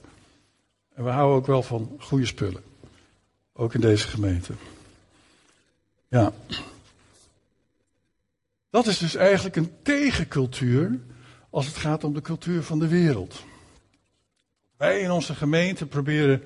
[0.93, 2.63] En we houden ook wel van goede spullen.
[3.53, 4.53] Ook in deze gemeente.
[6.07, 6.33] Ja.
[8.71, 10.99] Dat is dus eigenlijk een tegencultuur
[11.49, 13.43] als het gaat om de cultuur van de wereld.
[14.77, 16.41] Wij in onze gemeente proberen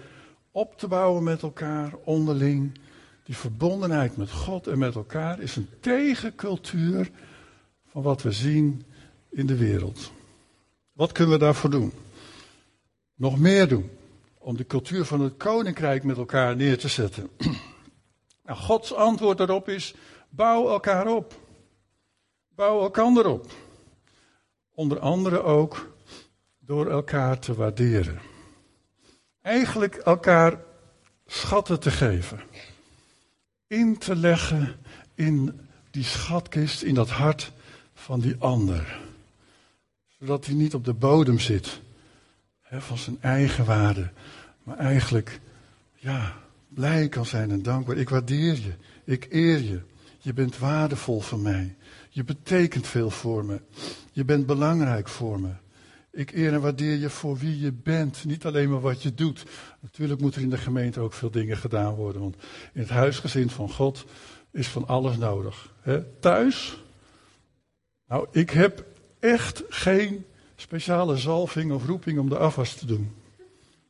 [0.52, 2.80] op te bouwen met elkaar onderling.
[3.24, 7.12] Die verbondenheid met God en met elkaar is een tegencultuur
[7.92, 8.84] van wat we zien
[9.30, 10.12] in de wereld.
[10.92, 11.92] Wat kunnen we daarvoor doen?
[13.16, 13.90] Nog meer doen
[14.38, 17.30] om de cultuur van het koninkrijk met elkaar neer te zetten.
[18.44, 19.96] Nou, Gods antwoord daarop is:
[20.30, 21.45] bouw elkaar op.
[22.56, 23.52] Bouw elkaar erop.
[24.72, 25.96] Onder andere ook
[26.60, 28.20] door elkaar te waarderen.
[29.42, 30.60] Eigenlijk elkaar
[31.26, 32.40] schatten te geven.
[33.68, 34.76] In te leggen
[35.16, 37.52] in die schatkist, in dat hart
[37.94, 39.00] van die ander.
[40.20, 41.82] Zodat hij niet op de bodem zit
[42.62, 44.12] hè, van zijn eigen waarde,
[44.64, 45.40] maar eigenlijk,
[45.96, 46.34] ja,
[46.68, 47.98] blij kan zijn en dankbaar.
[47.98, 49.82] Ik waardeer je, ik eer je.
[50.20, 51.76] Je bent waardevol voor mij.
[52.16, 53.62] Je betekent veel voor me.
[54.12, 55.50] Je bent belangrijk voor me.
[56.12, 59.44] Ik eer en waardeer je voor wie je bent, niet alleen maar wat je doet.
[59.80, 62.36] Natuurlijk moet er in de gemeente ook veel dingen gedaan worden, want
[62.74, 64.06] in het huisgezin van God
[64.52, 65.74] is van alles nodig.
[66.20, 66.84] Thuis,
[68.08, 68.86] nou, ik heb
[69.20, 70.26] echt geen
[70.56, 73.12] speciale zalving of roeping om de afwas te doen.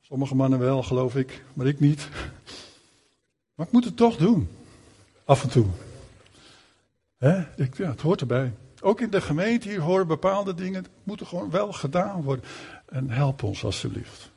[0.01, 2.09] Sommige mannen wel, geloof ik, maar ik niet.
[3.55, 4.47] Maar ik moet het toch doen.
[5.25, 5.65] Af en toe.
[7.55, 8.53] Ik, ja, het hoort erbij.
[8.81, 12.45] Ook in de gemeente hier horen bepaalde dingen, moeten gewoon wel gedaan worden.
[12.85, 14.31] En help ons alsjeblieft.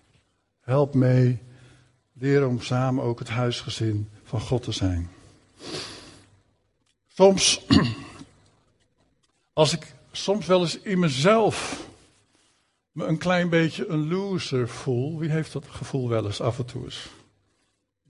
[0.60, 1.42] Help mee.
[2.12, 5.10] Leer om samen ook het huisgezin van God te zijn.
[7.06, 7.66] Soms,
[9.52, 11.86] als ik soms wel eens in mezelf
[12.98, 15.18] me een klein beetje een loser voel.
[15.18, 17.08] Wie heeft dat gevoel wel eens af en toe eens?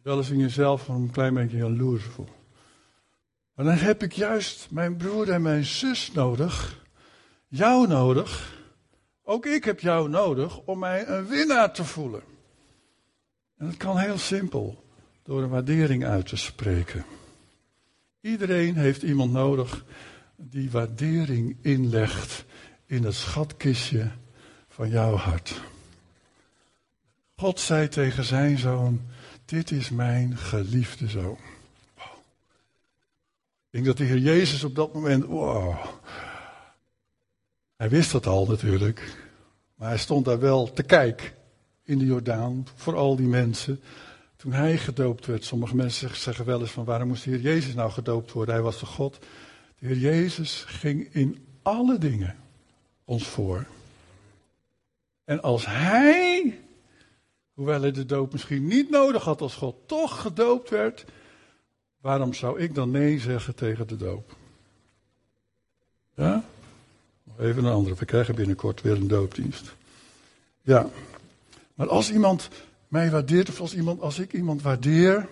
[0.02, 2.28] Wel eens in jezelf een klein beetje een loser voel.
[3.58, 6.84] Maar dan heb ik juist mijn broer en mijn zus nodig.
[7.48, 8.58] Jou nodig.
[9.22, 12.22] Ook ik heb jou nodig om mij een winnaar te voelen.
[13.56, 14.84] En dat kan heel simpel.
[15.22, 17.04] Door een waardering uit te spreken.
[18.20, 19.84] Iedereen heeft iemand nodig
[20.36, 22.44] die waardering inlegt
[22.86, 24.10] in het schatkistje
[24.68, 25.60] van jouw hart.
[27.36, 29.00] God zei tegen zijn zoon:
[29.44, 31.56] Dit is mijn geliefde zoon.
[33.78, 35.76] Denk dat de Heer Jezus op dat moment, wow.
[37.76, 39.16] Hij wist dat al natuurlijk,
[39.74, 41.30] maar hij stond daar wel te kijken
[41.82, 43.80] in de Jordaan voor al die mensen.
[44.36, 47.74] Toen hij gedoopt werd, sommige mensen zeggen wel eens van waarom moest de Heer Jezus
[47.74, 48.54] nou gedoopt worden?
[48.54, 49.18] Hij was de God.
[49.78, 52.36] De Heer Jezus ging in alle dingen
[53.04, 53.66] ons voor.
[55.24, 56.58] En als hij,
[57.54, 61.04] hoewel hij de doop misschien niet nodig had als God, toch gedoopt werd,
[62.00, 64.36] waarom zou ik dan nee zeggen tegen de doop?
[66.14, 66.44] Ja?
[67.38, 67.94] Even een andere.
[67.94, 69.74] We krijgen binnenkort weer een doopdienst.
[70.62, 70.90] Ja.
[71.74, 72.48] Maar als iemand
[72.88, 75.28] mij waardeert, of als, iemand, als ik iemand waardeer,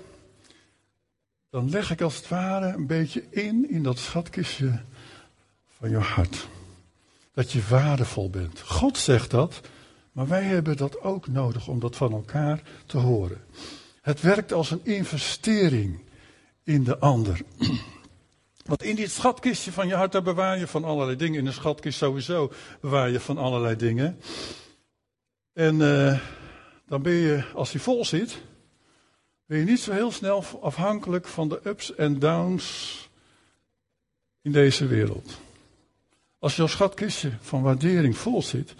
[1.50, 4.80] dan leg ik als het ware een beetje in, in dat schatkistje
[5.78, 6.48] van je hart.
[7.32, 8.60] Dat je waardevol bent.
[8.60, 9.60] God zegt dat,
[10.12, 13.44] maar wij hebben dat ook nodig om dat van elkaar te horen.
[14.00, 15.98] Het werkt als een investering
[16.66, 17.40] in de ander.
[18.66, 21.38] Want in dit schatkistje van je hart, daar bewaar je van allerlei dingen.
[21.38, 24.20] In een schatkist sowieso bewaar je van allerlei dingen.
[25.52, 26.20] En uh,
[26.86, 28.42] dan ben je, als die vol zit,
[29.46, 33.08] ben je niet zo heel snel afhankelijk van de ups en downs
[34.42, 35.38] in deze wereld.
[36.38, 38.74] Als jouw schatkistje van waardering vol zit,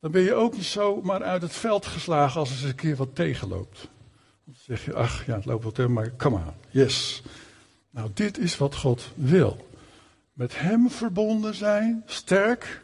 [0.00, 2.96] dan ben je ook niet zomaar uit het veld geslagen als er eens een keer
[2.96, 3.88] wat tegenloopt.
[4.50, 7.22] Dan zeg je, ach ja, het loopt wel tegen, maar come on, yes.
[7.90, 9.68] Nou, dit is wat God wil.
[10.32, 12.82] Met Hem verbonden zijn, sterk.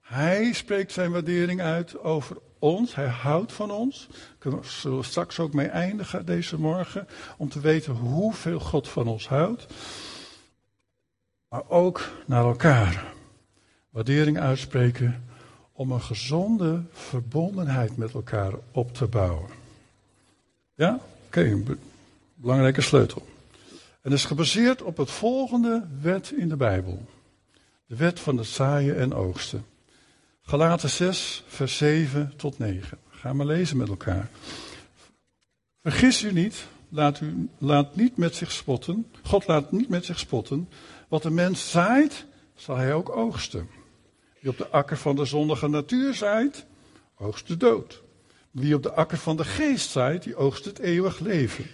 [0.00, 2.94] Hij spreekt zijn waardering uit over ons.
[2.94, 4.08] Hij houdt van ons.
[4.38, 7.06] Daar zullen we straks ook mee eindigen deze morgen.
[7.36, 9.66] Om te weten hoeveel God van ons houdt.
[11.48, 13.12] Maar ook naar elkaar.
[13.90, 15.24] Waardering uitspreken
[15.72, 19.64] om een gezonde verbondenheid met elkaar op te bouwen.
[20.76, 21.00] Ja?
[21.26, 21.78] Oké, een
[22.34, 23.26] belangrijke sleutel.
[24.02, 27.06] En is gebaseerd op het volgende wet in de Bijbel.
[27.86, 29.64] De wet van het zaaien en oogsten.
[30.42, 32.98] Galaten 6, vers 7 tot 9.
[33.08, 34.28] Ga maar lezen met elkaar.
[35.82, 39.06] Vergis u niet, laat, u, laat niet met zich spotten.
[39.22, 40.68] God laat niet met zich spotten.
[41.08, 43.68] Wat de mens zaait, zal hij ook oogsten.
[44.40, 46.66] Wie op de akker van de zondige natuur zaait,
[47.16, 48.02] oogst de dood.
[48.56, 51.64] Wie op de akker van de geest zaait, die oogst het eeuwig leven.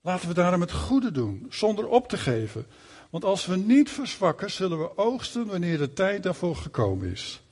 [0.00, 2.66] Laten we daarom het goede doen, zonder op te geven.
[3.10, 7.42] Want als we niet verzwakken, zullen we oogsten wanneer de tijd daarvoor gekomen is.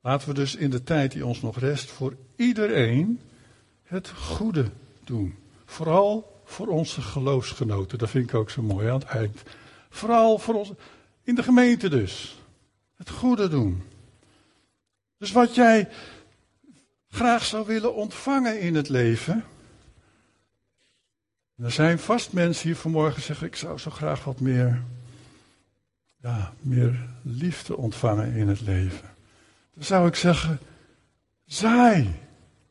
[0.00, 3.20] Laten we dus in de tijd die ons nog rest voor iedereen
[3.82, 4.70] het goede
[5.04, 5.34] doen.
[5.64, 7.98] Vooral voor onze geloofsgenoten.
[7.98, 9.42] Dat vind ik ook zo mooi aan het eind.
[9.90, 10.70] Vooral voor ons,
[11.22, 12.38] in de gemeente dus.
[12.96, 13.82] Het goede doen.
[15.18, 15.88] Dus wat jij
[17.10, 19.44] graag zou willen ontvangen in het leven.
[21.56, 24.82] Er zijn vast mensen hier vanmorgen zeggen: Ik zou zo graag wat meer,
[26.20, 29.14] ja, meer liefde ontvangen in het leven.
[29.74, 30.58] Dan zou ik zeggen:
[31.44, 32.14] Zaai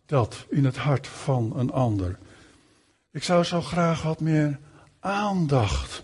[0.05, 2.17] dat in het hart van een ander.
[3.11, 4.59] Ik zou zo graag wat meer
[4.99, 6.03] aandacht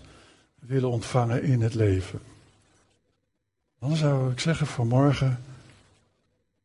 [0.58, 2.20] willen ontvangen in het leven.
[3.78, 5.44] Dan zou ik zeggen vanmorgen,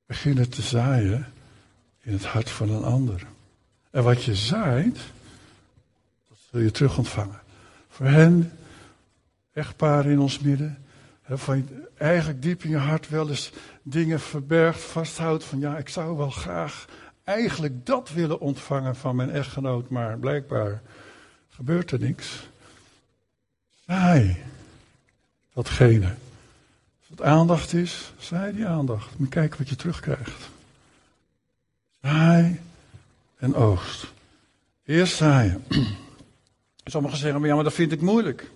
[0.06, 1.34] beginnen te zaaien
[2.02, 3.26] in het hart van een ander.
[3.92, 4.98] En wat je zaait,
[6.30, 7.42] dat zul je terug ontvangen.
[7.90, 8.52] Voor hen,
[9.54, 10.78] echtparen in ons midden,
[11.30, 13.52] van eigenlijk diep in je hart wel eens
[13.84, 16.86] dingen verbergt, vasthoudt van ja, ik zou wel graag
[17.24, 20.82] eigenlijk dat willen ontvangen van mijn echtgenoot, maar blijkbaar
[21.50, 22.50] gebeurt er niks.
[23.86, 24.38] Saai
[25.54, 26.06] datgene.
[27.00, 29.20] Als het aandacht is, saai die aandacht.
[29.20, 30.50] Moet kijken wat je terugkrijgt.
[32.02, 32.60] Saai
[33.38, 34.14] en oogst.
[34.86, 35.64] Eerst zaaien.
[36.86, 38.52] Sommigen zeggen, maar ja, maar dat vind ik moeilijk.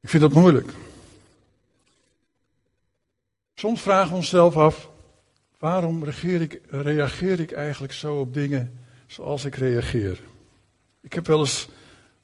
[0.00, 0.72] Ik vind dat moeilijk.
[3.54, 4.90] Soms vragen we onszelf af,
[5.58, 10.20] waarom ik, reageer ik eigenlijk zo op dingen zoals ik reageer?
[11.00, 11.68] Ik heb wel eens,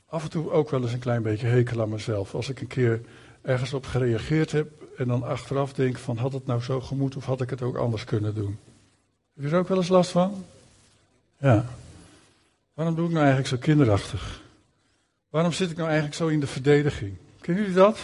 [0.07, 2.35] af en toe ook wel eens een klein beetje hekel aan mezelf.
[2.35, 3.01] Als ik een keer
[3.43, 7.25] ergens op gereageerd heb en dan achteraf denk van, had het nou zo gemoet of
[7.25, 8.59] had ik het ook anders kunnen doen?
[9.35, 10.45] Heb je er ook wel eens last van?
[11.39, 11.67] Ja.
[12.75, 14.43] Waarom doe ik nou eigenlijk zo kinderachtig?
[15.29, 17.17] Waarom zit ik nou eigenlijk zo in de verdediging?
[17.41, 17.99] Kennen jullie dat?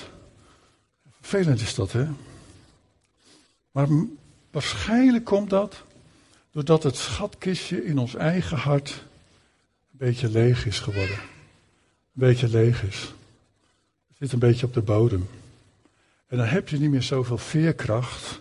[1.20, 2.06] Vervelend is dat, hè?
[3.70, 3.88] Maar
[4.50, 5.82] waarschijnlijk komt dat
[6.50, 8.88] doordat het schatkistje in ons eigen hart
[9.92, 11.16] een beetje leeg is geworden.
[11.16, 13.00] Een beetje leeg is.
[14.08, 15.28] Het zit een beetje op de bodem.
[16.30, 18.40] En dan heb je niet meer zoveel veerkracht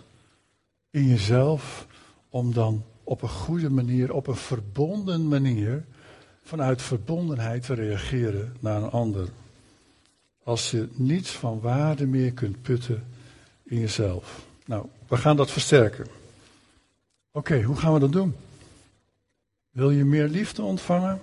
[0.90, 1.86] in jezelf
[2.28, 5.84] om dan op een goede manier, op een verbonden manier,
[6.42, 9.28] vanuit verbondenheid te reageren naar een ander.
[10.42, 13.06] Als je niets van waarde meer kunt putten
[13.62, 14.44] in jezelf.
[14.64, 16.06] Nou, we gaan dat versterken.
[17.30, 18.36] Oké, hoe gaan we dat doen?
[19.70, 21.20] Wil je meer liefde ontvangen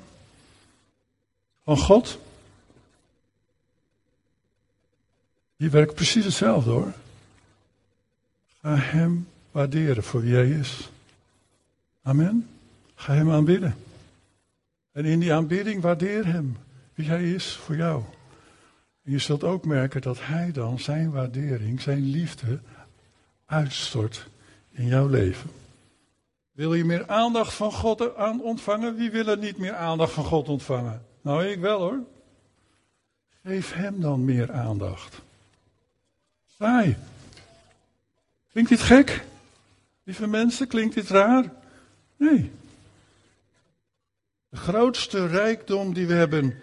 [1.63, 2.19] van God?
[5.57, 6.93] Die werkt precies hetzelfde hoor.
[8.61, 10.89] Ga Hem waarderen voor wie Hij is.
[12.01, 12.49] Amen.
[12.95, 13.75] Ga Hem aanbidden.
[14.91, 16.57] En in die aanbidding waardeer Hem,
[16.93, 18.03] wie Hij is voor jou.
[19.03, 22.59] En je zult ook merken dat Hij dan zijn waardering, zijn liefde
[23.45, 24.27] uitstort
[24.71, 25.49] in jouw leven.
[26.51, 28.95] Wil je meer aandacht van God aan ontvangen?
[28.95, 31.05] Wie wil er niet meer aandacht van God ontvangen?
[31.21, 31.99] Nou, ik wel hoor.
[33.43, 35.25] Geef Hem dan meer aandacht.
[36.57, 36.97] Saai.
[38.51, 39.25] Klinkt dit gek?
[40.03, 41.51] Lieve mensen, klinkt dit raar?
[42.15, 42.51] Nee.
[44.49, 46.55] De grootste rijkdom die we hebben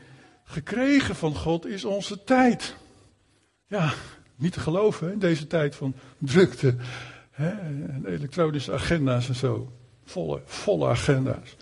[0.44, 2.76] gekregen van God is onze tijd.
[3.66, 3.92] Ja,
[4.36, 6.76] niet te geloven in deze tijd van drukte
[7.30, 9.72] hè, en elektronische agenda's en zo.
[10.04, 11.56] Volle, volle agenda's.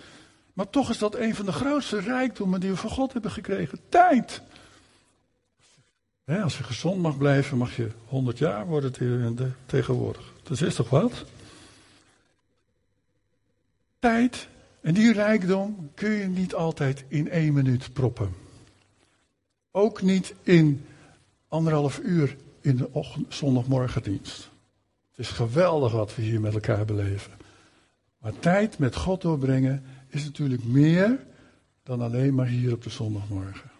[0.53, 3.79] Maar toch is dat een van de grootste rijkdommen die we van God hebben gekregen.
[3.89, 4.43] Tijd.
[6.41, 8.93] Als je gezond mag blijven, mag je 100 jaar worden
[9.67, 10.33] tegenwoordig.
[10.43, 11.25] Dat is toch wat?
[13.99, 14.49] Tijd
[14.81, 18.35] en die rijkdom kun je niet altijd in één minuut proppen.
[19.71, 20.85] Ook niet in
[21.49, 24.51] anderhalf uur in de ochtend, zondagmorgendienst.
[25.11, 27.33] Het is geweldig wat we hier met elkaar beleven.
[28.19, 31.27] Maar tijd met God doorbrengen is natuurlijk meer
[31.83, 33.72] dan alleen maar hier op de zondagmorgen.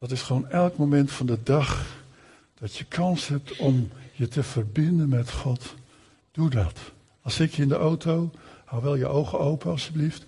[0.00, 1.86] Dat is gewoon elk moment van de dag
[2.54, 5.74] dat je kans hebt om je te verbinden met God.
[6.30, 6.78] Doe dat.
[7.22, 8.30] Als zit je in de auto,
[8.64, 10.24] hou wel je ogen open alsjeblieft.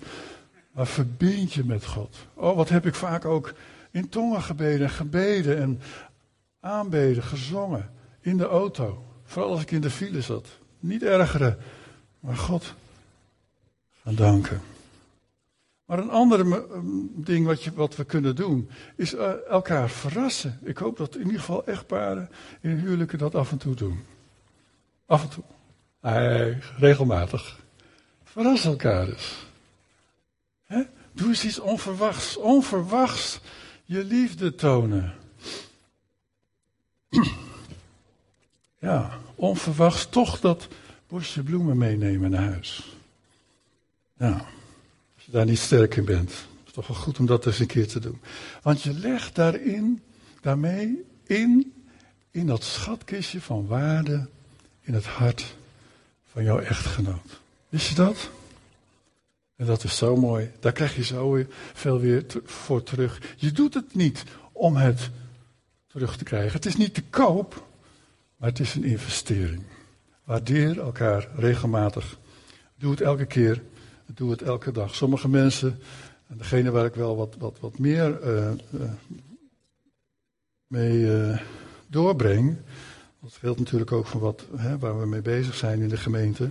[0.73, 2.17] Maar verbind je met God.
[2.35, 3.55] Oh, wat heb ik vaak ook
[3.91, 5.81] in tongen gebeden, gebeden en
[6.61, 9.05] aanbeden, gezongen in de auto.
[9.25, 10.49] Vooral als ik in de file zat.
[10.81, 11.59] Niet ergeren,
[12.21, 12.75] maar God
[14.03, 14.61] gaan danken.
[15.93, 16.65] Maar een ander
[17.15, 20.59] ding wat, je, wat we kunnen doen, is uh, elkaar verrassen.
[20.63, 24.05] Ik hoop dat in ieder geval echtparen in huwelijken dat af en toe doen.
[25.07, 25.45] Af en toe.
[26.01, 27.59] Nee, regelmatig.
[28.25, 29.47] Verras elkaar dus.
[30.65, 30.83] He?
[31.13, 32.37] Doe eens iets onverwachts.
[32.37, 33.41] Onverwachts
[33.85, 35.15] je liefde tonen.
[38.79, 40.69] Ja, onverwachts toch dat
[41.07, 42.97] bosje bloemen meenemen naar huis.
[44.17, 44.47] Ja,
[45.33, 46.31] daar niet sterk in bent.
[46.31, 48.21] Het is toch wel goed om dat eens een keer te doen.
[48.63, 50.03] Want je legt daarin,
[50.41, 51.73] daarmee in,
[52.31, 54.29] in dat schatkistje van waarde
[54.81, 55.55] in het hart
[56.25, 57.41] van jouw echtgenoot.
[57.69, 58.31] Wist je dat?
[59.57, 60.51] En dat is zo mooi.
[60.61, 63.21] Daar krijg je zo veel weer voor terug.
[63.37, 65.11] Je doet het niet om het
[65.87, 66.53] terug te krijgen.
[66.53, 67.67] Het is niet te koop,
[68.37, 69.63] maar het is een investering.
[70.25, 72.19] Waardeer elkaar regelmatig.
[72.75, 73.63] Doe het elke keer.
[74.15, 74.95] Doe het elke dag.
[74.95, 75.79] Sommige mensen,
[76.27, 78.91] en degene waar ik wel wat, wat, wat meer uh, uh,
[80.67, 81.41] mee uh,
[81.87, 82.57] doorbreng.
[83.21, 86.51] Dat geldt natuurlijk ook van wat, hè, waar we mee bezig zijn in de gemeente.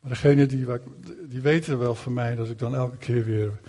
[0.00, 0.66] Maar degene die,
[1.28, 3.60] die weten wel van mij dat ik dan elke keer weer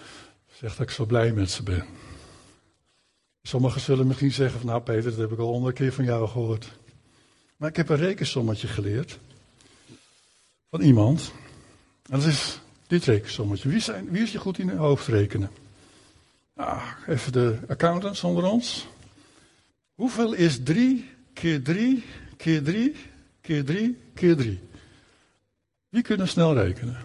[0.51, 1.85] zeg dat ik zo blij met ze ben.
[3.41, 6.27] Sommigen zullen misschien zeggen van nou Peter, dat heb ik al honderd keer van jou
[6.27, 6.71] gehoord.
[7.57, 9.19] Maar ik heb een rekensommetje geleerd.
[10.69, 11.31] Van iemand.
[12.09, 13.69] En dat is dit rekensommetje.
[13.69, 15.49] Wie, zijn, wie is je goed in het hoofd rekenen?
[16.53, 18.87] Nou, even de accountants onder ons.
[19.95, 22.03] Hoeveel is 3 keer 3
[22.37, 22.95] keer 3
[23.41, 24.59] keer 3 keer 3?
[25.89, 26.97] Wie kunnen snel rekenen?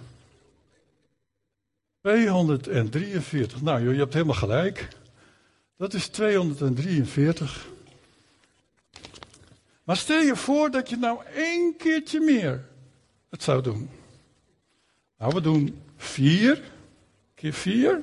[2.02, 3.62] 243.
[3.62, 4.88] Nou, je hebt helemaal gelijk.
[5.76, 7.68] Dat is 243.
[9.84, 12.64] Maar stel je voor dat je nou één keertje meer
[13.28, 13.90] het zou doen.
[15.20, 16.62] Nou, we doen 4
[17.34, 18.02] keer 4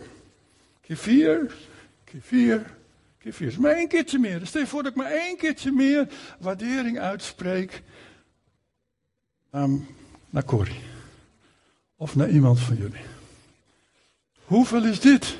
[0.81, 1.55] keer 4
[2.03, 2.75] keer 4
[3.17, 3.47] keer 4.
[3.47, 4.39] Dus maar één keertje meer.
[4.39, 6.07] Dus stel je voor dat ik maar één keertje meer
[6.39, 7.81] waardering uitspreek
[10.29, 10.79] naar Corrie.
[11.95, 13.01] Of naar iemand van jullie.
[14.43, 15.37] Hoeveel is dit?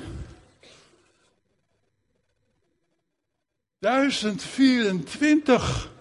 [3.78, 5.92] 1024.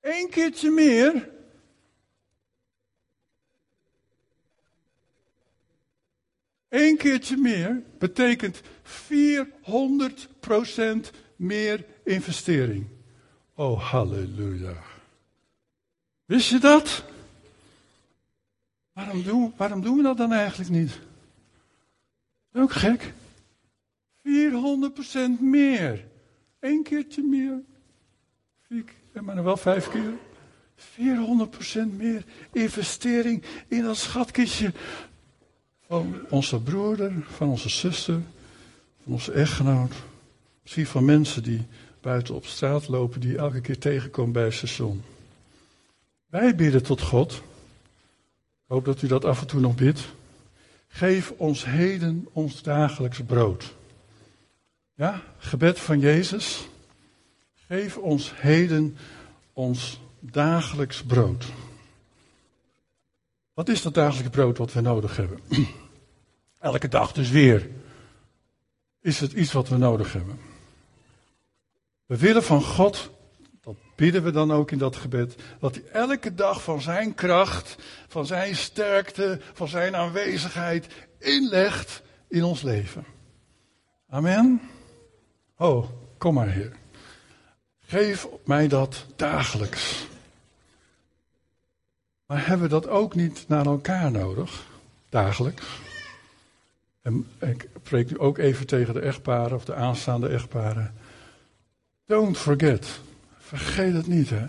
[0.00, 1.32] Eén keertje meer.
[6.74, 12.86] Eén keertje meer betekent 400% meer investering.
[13.54, 14.82] Oh, halleluja.
[16.24, 17.04] Wist je dat?
[18.92, 20.98] Waarom doen, waarom doen we dat dan eigenlijk niet?
[22.52, 23.12] Ook gek.
[24.22, 26.04] 400% meer.
[26.60, 27.60] Eén keertje meer.
[28.66, 30.12] Vier keer, maar nog wel vijf keer.
[30.76, 34.72] 400% meer investering in dat schatkistje
[35.88, 38.20] van onze broeder, van onze zuster,
[39.02, 39.92] van onze echtgenoot.
[40.62, 41.66] Misschien van mensen die
[42.00, 45.02] buiten op straat lopen, die elke keer tegenkomen bij het station.
[46.26, 47.32] Wij bidden tot God.
[47.32, 50.00] Ik hoop dat u dat af en toe nog bidt.
[50.88, 53.74] Geef ons heden ons dagelijks brood.
[54.94, 56.68] Ja, gebed van Jezus.
[57.66, 58.96] Geef ons heden
[59.52, 61.44] ons dagelijks brood.
[63.54, 65.38] Wat is dat dagelijks brood wat we nodig hebben?
[66.60, 67.70] Elke dag dus weer.
[69.00, 70.40] Is het iets wat we nodig hebben?
[72.06, 73.10] We willen van God,
[73.60, 77.76] dat bidden we dan ook in dat gebed, dat hij elke dag van zijn kracht,
[78.08, 80.86] van zijn sterkte, van zijn aanwezigheid
[81.18, 83.04] inlegt in ons leven.
[84.08, 84.60] Amen.
[85.56, 85.88] Oh,
[86.18, 86.72] kom maar, Heer.
[87.86, 90.06] Geef mij dat dagelijks.
[92.34, 94.66] Maar hebben we dat ook niet naar elkaar nodig?
[95.08, 95.66] Dagelijks.
[97.02, 100.94] En ik spreek nu ook even tegen de echtparen of de aanstaande echtparen.
[102.06, 103.00] Don't forget.
[103.38, 104.46] Vergeet het niet, hè.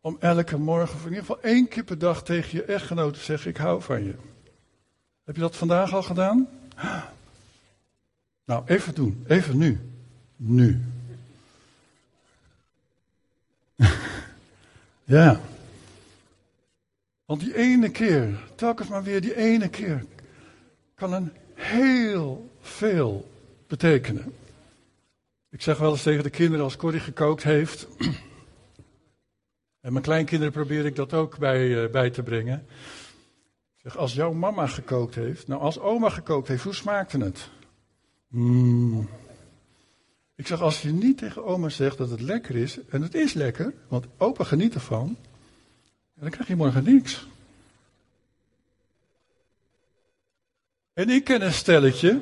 [0.00, 3.50] Om elke morgen, in ieder geval één keer per dag tegen je echtgenoot te zeggen:
[3.50, 4.14] Ik hou van je.
[5.24, 6.48] Heb je dat vandaag al gedaan?
[8.44, 9.24] Nou, even doen.
[9.26, 9.80] Even nu.
[10.36, 10.84] Nu.
[15.04, 15.40] ja.
[17.30, 20.04] Want die ene keer, telkens maar weer die ene keer,
[20.94, 23.30] kan een heel veel
[23.66, 24.34] betekenen.
[25.50, 27.86] Ik zeg wel eens tegen de kinderen als Corrie gekookt heeft.
[29.80, 32.66] En mijn kleinkinderen probeer ik dat ook bij, uh, bij te brengen.
[33.74, 37.50] Ik zeg, als jouw mama gekookt heeft, nou als oma gekookt heeft, hoe smaakte het?
[38.28, 39.08] Mm.
[40.36, 43.32] Ik zeg, als je niet tegen oma zegt dat het lekker is, en het is
[43.32, 45.16] lekker, want opa geniet ervan,
[46.20, 47.26] dan krijg je morgen niks.
[50.92, 52.20] En ik ken een stelletje,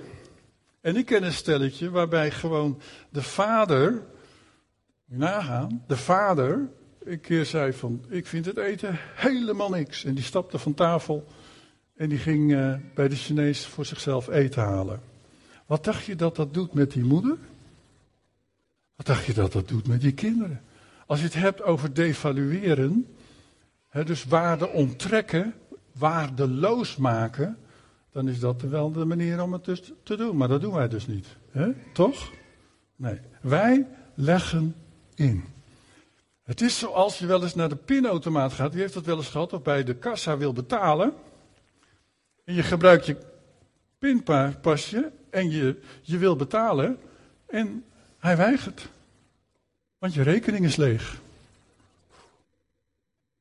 [0.80, 4.03] en ik ken een stelletje waarbij gewoon de vader,
[5.05, 6.68] nagaan, de vader
[7.05, 10.05] een keer zei van, ik vind het eten helemaal niks.
[10.05, 11.26] En die stapte van tafel
[11.96, 15.01] en die ging uh, bij de Chinees voor zichzelf eten halen.
[15.66, 17.36] Wat dacht je dat dat doet met die moeder?
[18.96, 20.62] Wat dacht je dat dat doet met die kinderen?
[21.07, 23.07] Als je het hebt over devalueren,
[23.91, 25.55] dus waarde onttrekken,
[25.93, 27.59] waardeloos maken,
[28.12, 30.36] dan is dat wel de manier om het dus te doen.
[30.36, 31.26] Maar dat doen wij dus niet.
[31.93, 32.30] Toch?
[32.97, 33.20] Nee.
[33.41, 34.74] Wij leggen
[35.14, 35.45] in.
[36.43, 38.72] Het is zoals je wel eens naar de pinautomaat gaat.
[38.72, 39.53] Wie heeft dat wel eens gehad?
[39.53, 41.12] Of bij de kassa wil betalen.
[42.45, 43.16] En je gebruikt je
[43.99, 46.99] pinpasje en je, je wil betalen.
[47.47, 47.84] En
[48.18, 48.89] hij weigert.
[49.99, 51.20] Want je rekening is leeg.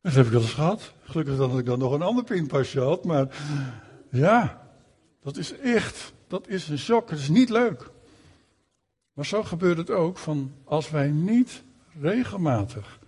[0.08, 0.94] Dat heb ik wel eens gehad.
[1.04, 3.04] Gelukkig dat ik dan nog een ander pinpasje had.
[3.04, 3.28] Maar
[4.10, 4.62] ja,
[5.22, 7.10] dat is echt, dat is een shock.
[7.10, 7.90] Het is niet leuk.
[9.14, 11.64] Maar zo gebeurt het ook van als wij niet
[12.02, 13.00] regelmatig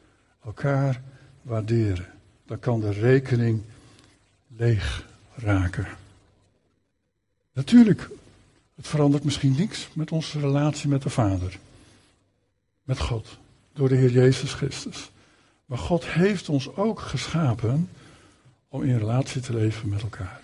[0.43, 1.01] elkaar
[1.41, 2.07] waarderen,
[2.45, 3.61] dan kan de rekening
[4.47, 5.87] leeg raken.
[7.53, 8.09] Natuurlijk,
[8.75, 11.59] Het verandert misschien niks met onze relatie met de Vader.
[12.83, 13.37] Met God.
[13.73, 15.11] Door de Heer Jezus Christus.
[15.69, 17.89] Maar God heeft ons ook geschapen
[18.67, 20.41] om in relatie te leven met elkaar.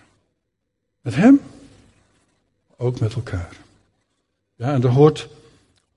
[1.02, 1.42] Met Hem,
[2.78, 3.58] ook met elkaar.
[4.56, 5.30] Ja, en er hoort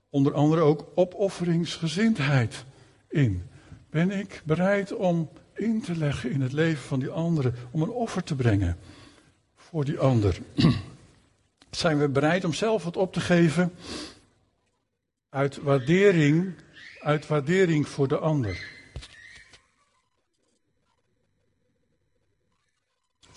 [0.09, 2.65] onder andere ook opofferingsgezindheid
[3.07, 3.49] in.
[3.89, 7.89] Ben ik bereid om in te leggen in het leven van die anderen, om een
[7.89, 8.77] offer te brengen
[9.55, 10.39] voor die ander?
[11.69, 13.73] Zijn we bereid om zelf wat op te geven
[15.29, 16.53] uit waardering,
[16.99, 18.77] uit waardering voor de ander?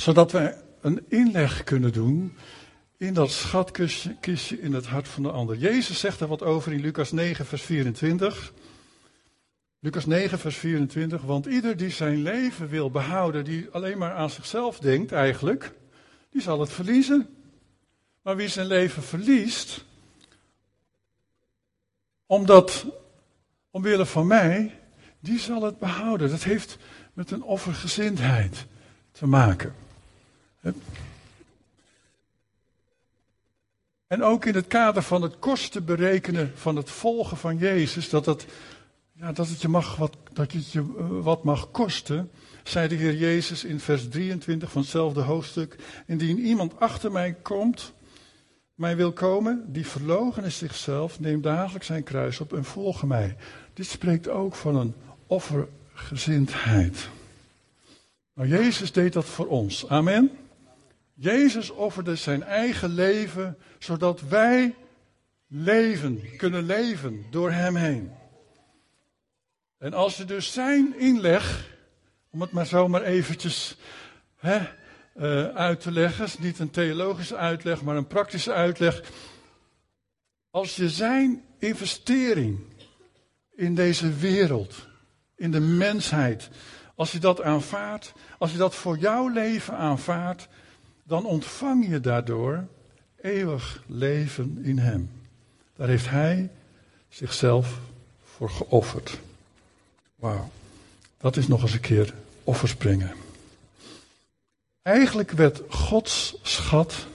[0.03, 2.37] Zodat we een inleg kunnen doen
[2.97, 5.57] in dat schatkistje in het hart van de ander.
[5.57, 8.53] Jezus zegt er wat over in Lucas 9, vers 24.
[9.79, 11.23] Lucas 9, vers 24.
[11.23, 15.73] Want ieder die zijn leven wil behouden, die alleen maar aan zichzelf denkt eigenlijk,
[16.31, 17.29] die zal het verliezen.
[18.23, 19.85] Maar wie zijn leven verliest,
[22.27, 22.87] omdat,
[23.71, 24.79] omwille van mij,
[25.21, 26.31] die zal het behouden.
[26.31, 26.79] Dat heeft
[27.13, 28.67] met een offergezindheid
[29.13, 29.82] te maken.
[34.13, 38.27] En ook in het kader van het kosten berekenen van het volgen van Jezus, dat
[38.27, 38.47] het,
[39.13, 42.31] ja, dat het, je, mag wat, dat het je eh, wat mag kosten,
[42.63, 45.77] zei de Heer Jezus in vers 23 van hetzelfde hoofdstuk.
[46.07, 47.93] Indien iemand achter mij komt,
[48.75, 53.37] mij wil komen, die verlogen is zichzelf, neemt dagelijks zijn kruis op en volg mij.
[53.75, 54.95] Dit spreekt ook van een
[55.27, 57.09] offergezindheid.
[58.35, 59.89] Nou, Jezus deed dat voor ons.
[59.89, 60.31] Amen.
[61.15, 64.75] Jezus offerde zijn eigen leven, zodat wij
[65.47, 68.13] leven, kunnen leven door Hem heen.
[69.79, 71.71] En als je dus zijn inleg,
[72.31, 73.77] om het maar zomaar eventjes
[74.37, 74.59] hè,
[75.17, 79.03] uh, uit te leggen, is niet een theologische uitleg, maar een praktische uitleg.
[80.51, 82.59] Als je zijn investering
[83.55, 84.87] in deze wereld,
[85.37, 86.49] in de mensheid,
[86.95, 90.49] als je dat aanvaardt, als je dat voor jouw leven aanvaardt,
[91.13, 92.67] dan ontvang je daardoor
[93.21, 95.11] eeuwig leven in Hem.
[95.77, 96.51] Daar heeft Hij
[97.09, 97.79] zichzelf
[98.25, 99.19] voor geofferd.
[100.15, 100.51] Wauw,
[101.19, 103.15] dat is nog eens een keer offers brengen.
[104.83, 107.07] Eigenlijk werd Gods schat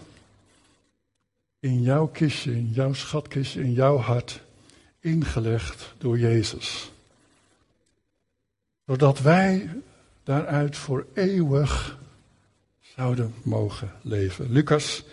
[1.59, 4.41] in jouw kistje, in jouw schatkistje, in jouw hart
[4.99, 6.91] ingelegd door Jezus.
[8.85, 9.69] Zodat wij
[10.23, 11.97] daaruit voor eeuwig
[12.97, 14.51] zouden mogen leven.
[14.51, 15.03] Lucas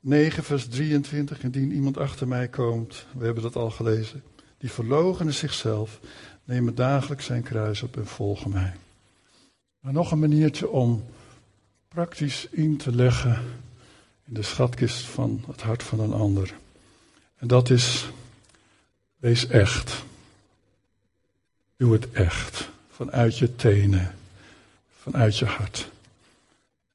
[0.00, 1.42] 9, vers 23.
[1.42, 4.22] Indien iemand achter mij komt, we hebben dat al gelezen,
[4.58, 6.00] die verloochenen zichzelf,
[6.44, 8.72] nemen dagelijks zijn kruis op en volgen mij.
[9.80, 11.04] Maar nog een maniertje om
[11.88, 13.42] praktisch in te leggen
[14.26, 16.54] in de schatkist van het hart van een ander.
[17.36, 18.10] En dat is,
[19.16, 20.04] wees echt.
[21.76, 22.70] Doe het echt.
[22.90, 24.14] Vanuit je tenen.
[24.98, 25.90] Vanuit je hart.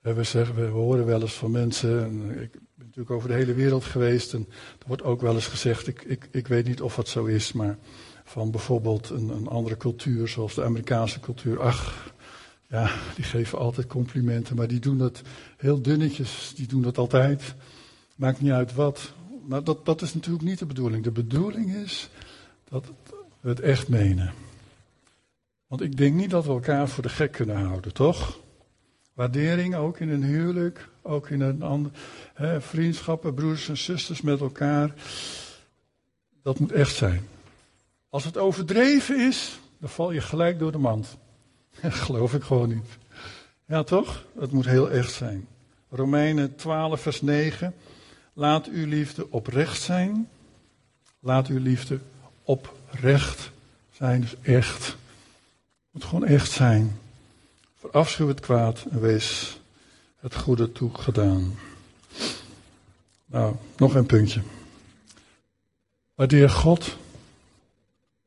[0.01, 4.33] We, horen wel eens van mensen, en ik ben natuurlijk over de hele wereld geweest,
[4.33, 4.45] en
[4.79, 7.51] er wordt ook wel eens gezegd, ik, ik, ik weet niet of het zo is,
[7.51, 7.77] maar
[8.23, 12.13] van bijvoorbeeld een, een andere cultuur, zoals de Amerikaanse cultuur, ach,
[12.69, 15.21] ja, die geven altijd complimenten, maar die doen dat
[15.57, 16.53] heel dunnetjes.
[16.55, 17.55] Die doen dat altijd.
[18.15, 19.13] Maakt niet uit wat.
[19.45, 21.03] Maar dat, dat is natuurlijk niet de bedoeling.
[21.03, 22.09] De bedoeling is
[22.69, 22.91] dat
[23.39, 24.33] we het echt menen.
[25.67, 28.39] Want ik denk niet dat we elkaar voor de gek kunnen houden, toch?
[29.17, 31.91] Waardering ook in een huwelijk, ook in een ander,
[32.33, 34.93] hè, vriendschappen, broers en zusters met elkaar.
[36.43, 37.27] Dat moet echt zijn.
[38.09, 41.17] Als het overdreven is, dan val je gelijk door de mand.
[41.81, 42.97] geloof ik gewoon niet.
[43.65, 44.25] Ja, toch?
[44.39, 45.47] Het moet heel echt zijn.
[45.89, 47.73] Romeinen 12, vers 9.
[48.33, 50.29] Laat uw liefde oprecht zijn.
[51.19, 51.99] Laat uw liefde
[52.43, 53.51] oprecht
[53.91, 54.85] zijn, dus echt.
[54.85, 54.95] Het
[55.91, 56.99] moet gewoon echt zijn.
[57.79, 59.59] Verafschuw het kwaad en wees
[60.19, 61.55] het goede toegedaan.
[63.25, 64.41] Nou, nog een puntje.
[66.15, 66.97] Waardeer God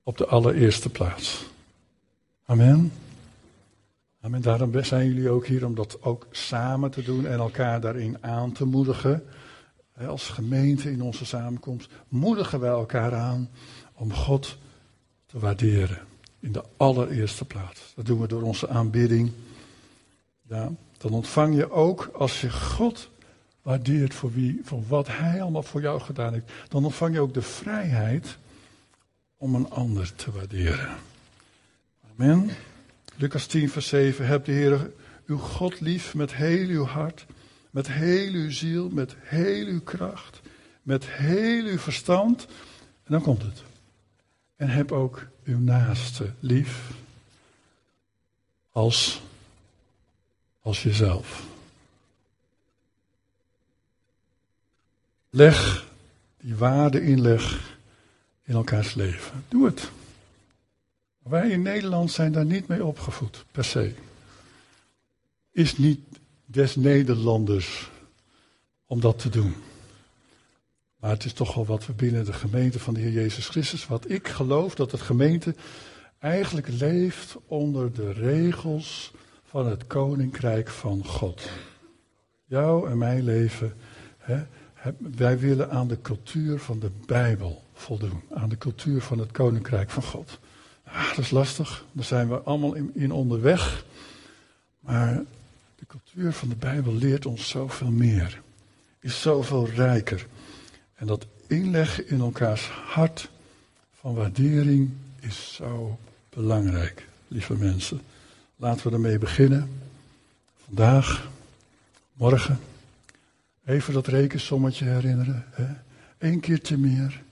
[0.03, 1.44] op de allereerste plaats.
[2.44, 2.92] Amen.
[4.20, 8.16] En daarom zijn jullie ook hier om dat ook samen te doen en elkaar daarin
[8.20, 9.24] aan te moedigen.
[10.07, 13.51] Als gemeente in onze samenkomst moedigen wij elkaar aan
[13.92, 14.59] om God
[15.26, 16.09] te waarderen.
[16.41, 17.93] In de allereerste plaats.
[17.95, 19.32] Dat doen we door onze aanbidding.
[20.49, 23.11] Ja, dan ontvang je ook, als je God
[23.62, 27.34] waardeert voor, wie, voor wat Hij allemaal voor jou gedaan heeft, dan ontvang je ook
[27.34, 28.38] de vrijheid
[29.36, 30.97] om een ander te waarderen.
[32.16, 32.51] Amen.
[33.16, 34.26] Lucas 10, vers 7.
[34.26, 34.91] Heb de Heer
[35.26, 37.26] uw God lief met heel uw hart,
[37.70, 40.41] met heel uw ziel, met heel uw kracht
[40.82, 42.47] met heel uw verstand.
[43.05, 43.62] En dan komt het.
[44.61, 46.90] En heb ook uw naaste lief
[48.72, 49.20] als,
[50.62, 51.42] als jezelf.
[55.30, 55.86] Leg
[56.40, 57.76] die waarde inleg
[58.42, 59.44] in elkaars leven.
[59.48, 59.90] Doe het.
[61.18, 63.94] Wij in Nederland zijn daar niet mee opgevoed, per se.
[65.50, 66.00] Is niet
[66.44, 67.90] des Nederlanders
[68.86, 69.54] om dat te doen.
[71.01, 73.86] Maar het is toch wel wat we binnen de gemeente van de Heer Jezus Christus,
[73.86, 75.55] wat ik geloof dat het gemeente
[76.18, 79.12] eigenlijk leeft onder de regels
[79.44, 81.51] van het koninkrijk van God.
[82.44, 83.74] Jou en mijn leven,
[84.18, 84.42] hè,
[84.98, 89.90] wij willen aan de cultuur van de Bijbel voldoen, aan de cultuur van het koninkrijk
[89.90, 90.38] van God.
[90.84, 93.84] Ah, dat is lastig, daar zijn we allemaal in, in onderweg.
[94.80, 95.24] Maar
[95.78, 98.42] de cultuur van de Bijbel leert ons zoveel meer,
[99.01, 100.26] is zoveel rijker.
[101.01, 103.30] En dat inleggen in elkaars hart
[103.94, 104.90] van waardering
[105.20, 105.98] is zo
[106.28, 108.01] belangrijk, lieve mensen.
[108.57, 109.80] Laten we ermee beginnen.
[110.64, 111.28] Vandaag,
[112.12, 112.59] morgen.
[113.64, 115.44] Even dat rekensommetje herinneren.
[115.51, 115.66] Hè?
[116.18, 117.22] Eén keertje meer.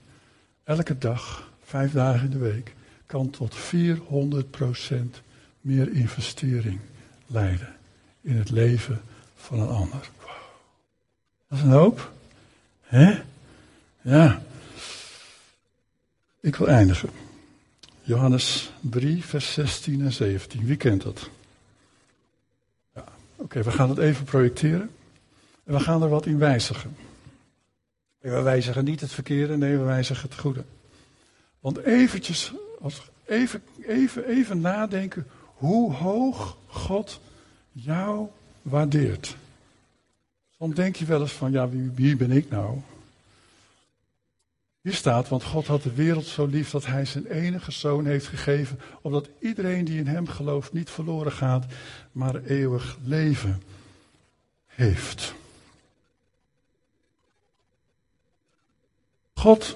[0.63, 2.73] Elke dag, vijf dagen in de week.
[3.05, 5.21] Kan tot 400%
[5.61, 6.79] meer investering
[7.27, 7.75] leiden.
[8.21, 9.01] In het leven
[9.35, 10.09] van een ander.
[10.21, 10.29] Wow.
[11.47, 12.11] Dat is een hoop.
[12.81, 13.21] Hè?
[14.01, 14.41] Ja.
[16.39, 17.09] Ik wil eindigen.
[18.01, 20.65] Johannes 3, vers 16 en 17.
[20.65, 21.29] Wie kent dat?
[22.95, 23.03] Ja.
[23.35, 24.89] Oké, we gaan het even projecteren.
[25.63, 26.95] En we gaan er wat in wijzigen.
[28.21, 30.63] En we wijzigen niet het verkeerde, nee, we wijzigen het goede.
[31.59, 32.53] Want eventjes,
[33.25, 37.19] even, even, even nadenken hoe hoog God
[37.71, 38.27] jou
[38.61, 39.35] waardeert.
[40.57, 42.77] Soms denk je wel eens van, ja, wie, wie ben ik nou?
[44.81, 48.27] Hier staat, want God had de wereld zo lief dat hij zijn enige zoon heeft
[48.27, 51.65] gegeven, opdat iedereen die in hem gelooft niet verloren gaat,
[52.11, 53.61] maar eeuwig leven
[54.65, 55.33] heeft.
[59.33, 59.75] God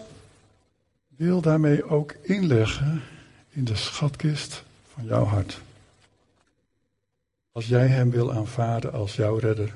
[1.08, 3.02] wil daarmee ook inleggen
[3.50, 5.62] in de schatkist van jouw hart.
[7.52, 9.76] Als jij Hem wil aanvaarden als jouw redder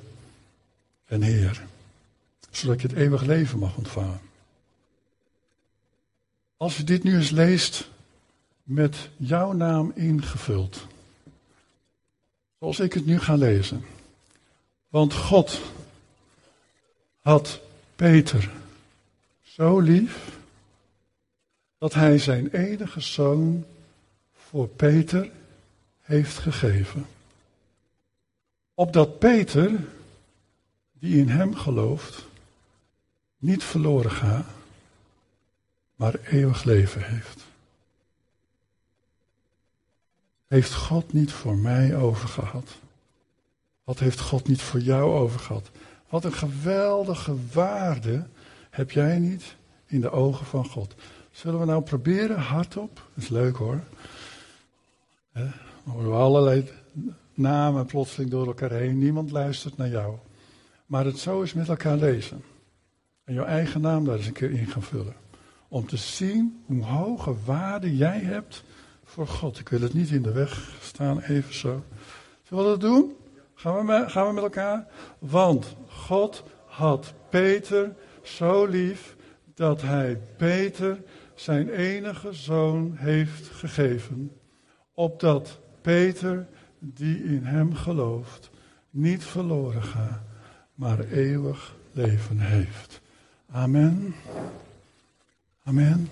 [1.06, 1.64] en Heer,
[2.52, 4.27] zodat je het eeuwig leven mag ontvangen.
[6.58, 7.90] Als je dit nu eens leest
[8.64, 10.88] met jouw naam ingevuld,
[12.60, 13.86] zoals ik het nu ga lezen.
[14.88, 15.62] Want God
[17.22, 17.62] had
[17.96, 18.52] Peter
[19.44, 20.40] zo lief
[21.78, 23.66] dat hij zijn enige zoon
[24.34, 25.32] voor Peter
[26.02, 27.06] heeft gegeven.
[28.74, 29.88] Opdat Peter,
[30.94, 32.26] die in hem gelooft,
[33.38, 34.57] niet verloren gaat,
[35.98, 37.46] maar eeuwig leven heeft.
[40.48, 42.78] Heeft God niet voor mij overgehad?
[43.84, 45.70] Wat heeft God niet voor jou overgehad?
[46.10, 48.28] Wat een geweldige waarde
[48.70, 50.96] heb jij niet in de ogen van God?
[51.32, 53.08] Zullen we nou proberen hardop?
[53.14, 53.84] Is leuk hoor.
[55.34, 56.70] Dan horen we allerlei
[57.34, 58.98] namen plotseling door elkaar heen.
[58.98, 60.16] Niemand luistert naar jou.
[60.86, 62.44] Maar het zo is met elkaar lezen.
[63.24, 65.16] En jouw eigen naam daar eens een keer in gaan vullen.
[65.68, 68.64] Om te zien hoe hoge waarde jij hebt
[69.04, 69.60] voor God.
[69.60, 71.84] Ik wil het niet in de weg staan, even zo.
[72.44, 73.16] Zullen we dat doen?
[73.54, 74.88] Gaan we met, gaan we met elkaar?
[75.20, 79.16] Want God had Peter zo lief
[79.54, 81.04] dat hij Peter
[81.36, 84.32] zijn enige zoon heeft gegeven,
[84.94, 86.48] opdat Peter,
[86.80, 88.50] die in hem gelooft,
[88.90, 90.22] niet verloren gaat,
[90.76, 93.02] maar eeuwig leven heeft.
[93.52, 94.16] Amen.
[95.68, 96.10] Amen.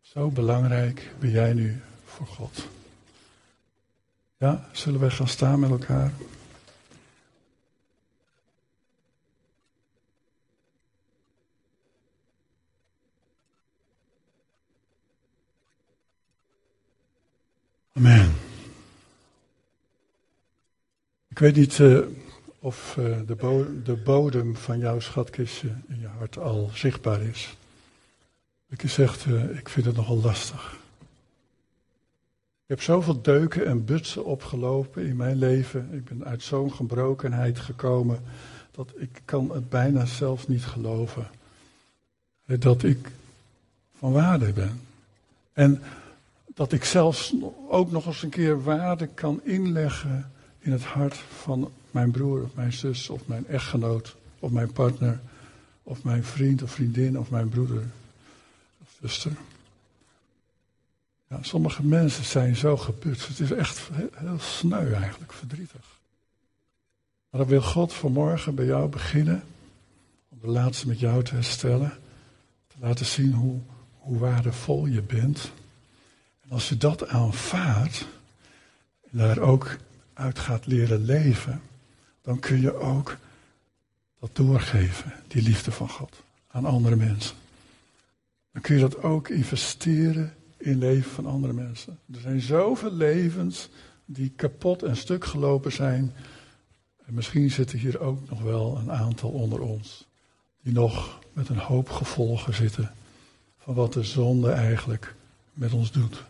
[0.00, 2.68] Zo belangrijk ben jij nu voor God.
[4.36, 6.12] Ja, zullen wij gaan staan met elkaar?
[17.92, 18.32] Amen.
[21.28, 22.06] Ik weet niet uh,
[22.58, 27.56] of uh, de, de, bodem van jouw schatkistje in je hart al zichtbaar is.
[28.72, 30.76] Ik zeg, uh, ik vind het nogal lastig.
[32.62, 35.88] Ik heb zoveel deuken en butsen opgelopen in mijn leven.
[35.92, 38.20] Ik ben uit zo'n gebrokenheid gekomen
[38.70, 41.26] dat ik kan het bijna zelf niet geloven.
[42.46, 43.10] Dat ik
[43.98, 44.80] van waarde ben.
[45.52, 45.82] En
[46.54, 47.34] dat ik zelfs
[47.68, 52.54] ook nog eens een keer waarde kan inleggen in het hart van mijn broer of
[52.54, 55.20] mijn zus of mijn echtgenoot of mijn partner
[55.82, 57.84] of mijn vriend of vriendin of mijn broeder
[59.02, 59.32] zuster.
[61.28, 63.26] Ja, sommige mensen zijn zo geput.
[63.26, 65.98] Het is echt heel sneu eigenlijk, verdrietig.
[67.30, 69.42] Maar dan wil God vanmorgen bij jou beginnen
[70.28, 71.98] om de laatste met jou te herstellen.
[72.66, 73.60] Te laten zien hoe,
[73.98, 75.52] hoe waardevol je bent.
[76.40, 78.06] En als je dat aanvaardt
[79.10, 79.76] en daar ook
[80.12, 81.62] uit gaat leren leven,
[82.22, 83.16] dan kun je ook
[84.20, 87.36] dat doorgeven, die liefde van God, aan andere mensen.
[88.52, 91.98] Dan kun je dat ook investeren in leven van andere mensen.
[92.14, 93.68] Er zijn zoveel levens
[94.04, 96.12] die kapot en stuk gelopen zijn.
[97.04, 100.06] En misschien zitten hier ook nog wel een aantal onder ons
[100.62, 102.94] die nog met een hoop gevolgen zitten
[103.58, 105.14] van wat de zonde eigenlijk
[105.52, 106.24] met ons doet.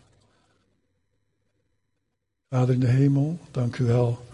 [2.49, 4.25] Vader in de hemel, dank u wel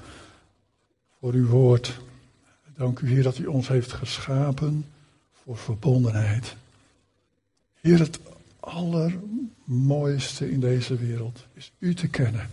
[1.20, 2.00] voor uw woord.
[2.76, 4.86] Dank u, Heer, dat u ons heeft geschapen
[5.44, 6.56] voor verbondenheid.
[7.82, 8.20] Heer, het
[8.60, 12.50] allermooiste in deze wereld is u te kennen.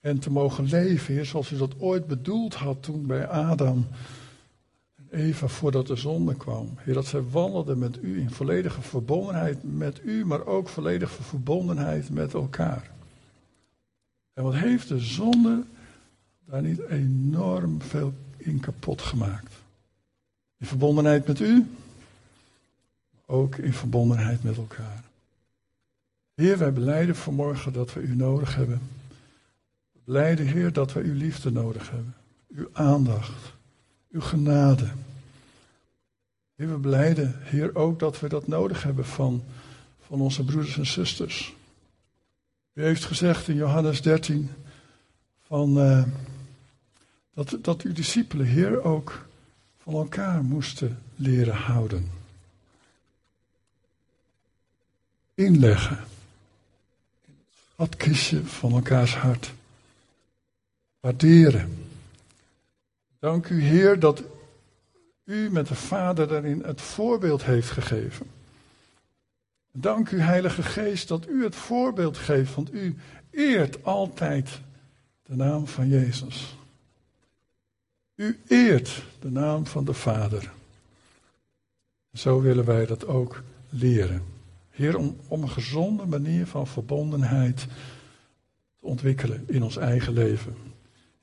[0.00, 3.86] En te mogen leven, Heer, zoals u dat ooit bedoeld had toen bij Adam
[4.96, 6.68] en Eva voordat de zonde kwam.
[6.76, 12.10] Heer, dat zij wandelden met u in volledige verbondenheid met u, maar ook volledige verbondenheid
[12.10, 12.90] met elkaar.
[14.32, 15.64] En wat heeft de zonde
[16.46, 19.54] daar niet enorm veel in kapot gemaakt?
[20.58, 21.66] In verbondenheid met u,
[23.30, 25.02] ook in verbondenheid met elkaar.
[26.34, 28.80] Heer, wij beleiden vanmorgen dat we u nodig hebben.
[29.92, 32.14] We beleiden, Heer, dat we uw liefde nodig hebben.
[32.48, 33.52] Uw aandacht,
[34.10, 34.88] uw genade.
[36.54, 39.42] Heer, we beleiden, Heer, ook dat we dat nodig hebben van,
[40.06, 41.54] van onze broeders en zusters.
[42.72, 44.50] U heeft gezegd in Johannes 13
[45.40, 46.02] van, uh,
[47.34, 49.26] dat, dat uw discipelen, Heer, ook
[49.82, 52.17] van elkaar moesten leren houden.
[55.38, 55.98] Inleggen.
[57.26, 59.52] In het schatkistje van elkaars hart.
[61.00, 61.86] Waarderen.
[63.18, 64.22] Dank u, Heer, dat
[65.24, 68.26] u met de Vader daarin het voorbeeld heeft gegeven.
[69.72, 72.96] Dank u, Heilige Geest, dat u het voorbeeld geeft, want u
[73.30, 74.60] eert altijd
[75.22, 76.56] de naam van Jezus.
[78.14, 80.52] U eert de naam van de Vader.
[82.12, 84.36] Zo willen wij dat ook leren.
[84.78, 87.66] Heer, om, om een gezonde manier van verbondenheid
[88.76, 90.56] te ontwikkelen in ons eigen leven.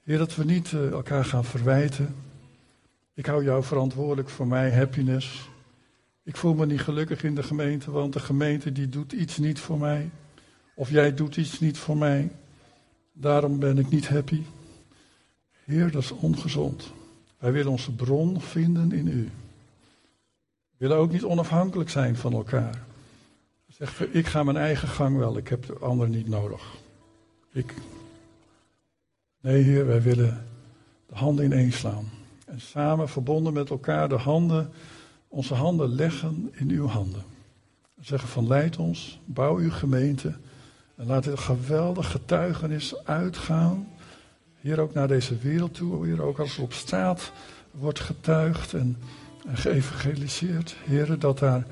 [0.04, 2.16] Heer, dat we niet uh, elkaar gaan verwijten.
[3.14, 5.50] Ik hou jou verantwoordelijk voor mijn happiness.
[6.24, 9.60] Ik voel me niet gelukkig in de gemeente, want de gemeente die doet iets niet
[9.60, 10.10] voor mij.
[10.74, 12.32] Of jij doet iets niet voor mij.
[13.14, 14.42] Daarom ben ik niet happy.
[15.64, 16.94] Heer, dat is ongezond.
[17.38, 19.24] Wij willen onze bron vinden in u.
[20.72, 22.94] We willen ook niet onafhankelijk zijn van elkaar.
[23.78, 26.62] Zeg, ik ga mijn eigen gang wel, ik heb de ander niet nodig.
[27.52, 27.74] Ik.
[29.42, 30.48] Nee, Heer, wij willen
[31.08, 32.10] de handen ineens slaan.
[32.46, 34.72] En samen verbonden met elkaar de handen
[35.28, 37.24] onze handen leggen in uw handen.
[38.00, 40.36] Zeggen van leid ons, bouw uw gemeente
[40.96, 43.88] en laat dit geweldig getuigenis uitgaan.
[44.60, 47.32] Hier ook naar deze wereld toe, hier ook als er op straat
[47.72, 48.98] wordt getuigd en,
[49.48, 50.76] en geëvangeliseerd.
[50.86, 51.66] Heren, dat daar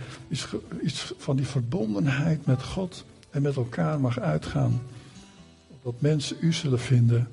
[0.81, 4.81] iets, van die verbondenheid met God en met elkaar mag uitgaan.
[5.83, 7.27] Dat mensen u zullen vinden,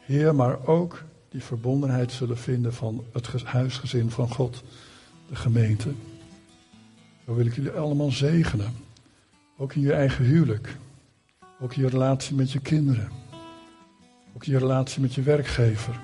[0.00, 4.62] Heer, maar ook die verbondenheid zullen vinden van het huisgezin van God
[5.28, 5.92] de gemeente.
[7.26, 8.74] Zo wil ik jullie allemaal zegenen.
[9.56, 10.76] Ook in je eigen huwelijk.
[11.60, 13.08] Ook in je relatie met je kinderen.
[14.34, 16.00] Ook in je relatie met je werkgever.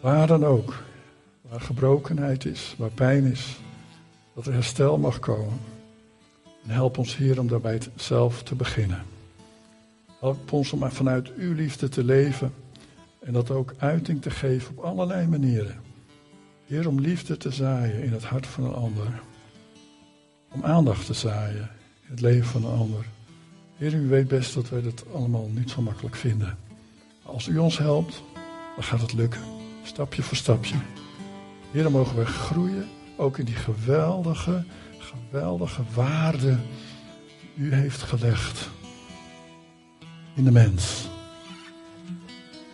[0.00, 0.82] Waar dan ook.
[1.48, 3.56] Waar gebrokenheid is, waar pijn is.
[4.34, 5.58] Dat er herstel mag komen.
[6.64, 9.02] En help ons hier om daarbij zelf te beginnen.
[10.20, 12.54] Help ons om vanuit uw liefde te leven.
[13.20, 15.80] En dat ook uiting te geven op allerlei manieren.
[16.66, 19.20] Heer, om liefde te zaaien in het hart van een ander.
[20.52, 21.70] Om aandacht te zaaien
[22.02, 23.06] in het leven van een ander.
[23.76, 26.58] Heer, u weet best dat wij dat allemaal niet zo makkelijk vinden.
[27.22, 28.22] Als u ons helpt,
[28.74, 29.42] dan gaat het lukken.
[29.82, 30.76] Stapje voor stapje.
[31.70, 32.88] Heer, dan mogen wij groeien.
[33.16, 34.64] Ook in die geweldige,
[34.98, 36.58] geweldige waarde
[37.54, 38.68] die u heeft gelegd.
[40.34, 41.08] In de mens.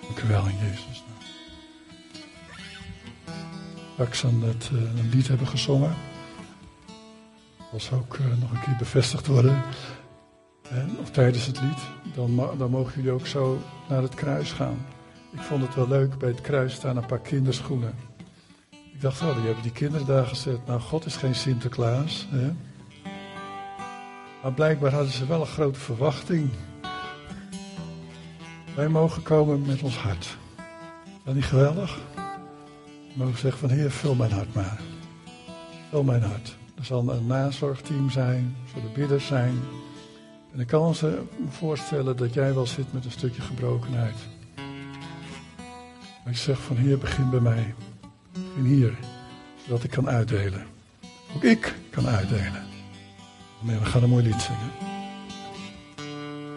[0.00, 1.04] Dank u wel in Jezus
[3.94, 5.94] straks aan het, uh, een lied hebben gezongen.
[7.72, 9.62] Dat zal ook uh, nog een keer bevestigd worden.
[10.70, 11.78] En, of tijdens het lied.
[12.14, 14.86] Dan, dan mogen jullie ook zo naar het kruis gaan.
[15.32, 16.18] Ik vond het wel leuk.
[16.18, 17.94] Bij het kruis staan een paar kinderschoenen.
[18.94, 20.66] Ik dacht, oh, die hebben die kinderen daar gezet.
[20.66, 22.26] Nou, God is geen Sinterklaas.
[22.30, 22.52] Hè?
[24.42, 26.50] Maar blijkbaar hadden ze wel een grote verwachting.
[28.74, 30.36] Wij mogen komen met ons hart.
[31.06, 31.98] Is dat niet geweldig?
[32.14, 34.80] We mogen zeggen van Heer, vul mijn hart maar.
[35.90, 36.56] Vul mijn hart.
[36.78, 39.60] Er zal een nazorgteam zijn, er zullen bidders zijn.
[40.52, 41.04] En ik kan ons
[41.48, 44.16] voorstellen dat jij wel zit met een stukje gebrokenheid.
[46.24, 47.74] Maar je zegt van Heer, begin bij mij.
[48.34, 48.98] Begin hier,
[49.64, 50.66] zodat ik kan uitdelen.
[51.36, 52.62] Ook ik kan uitdelen.
[53.60, 54.93] Maar we gaan een mooi lied zingen.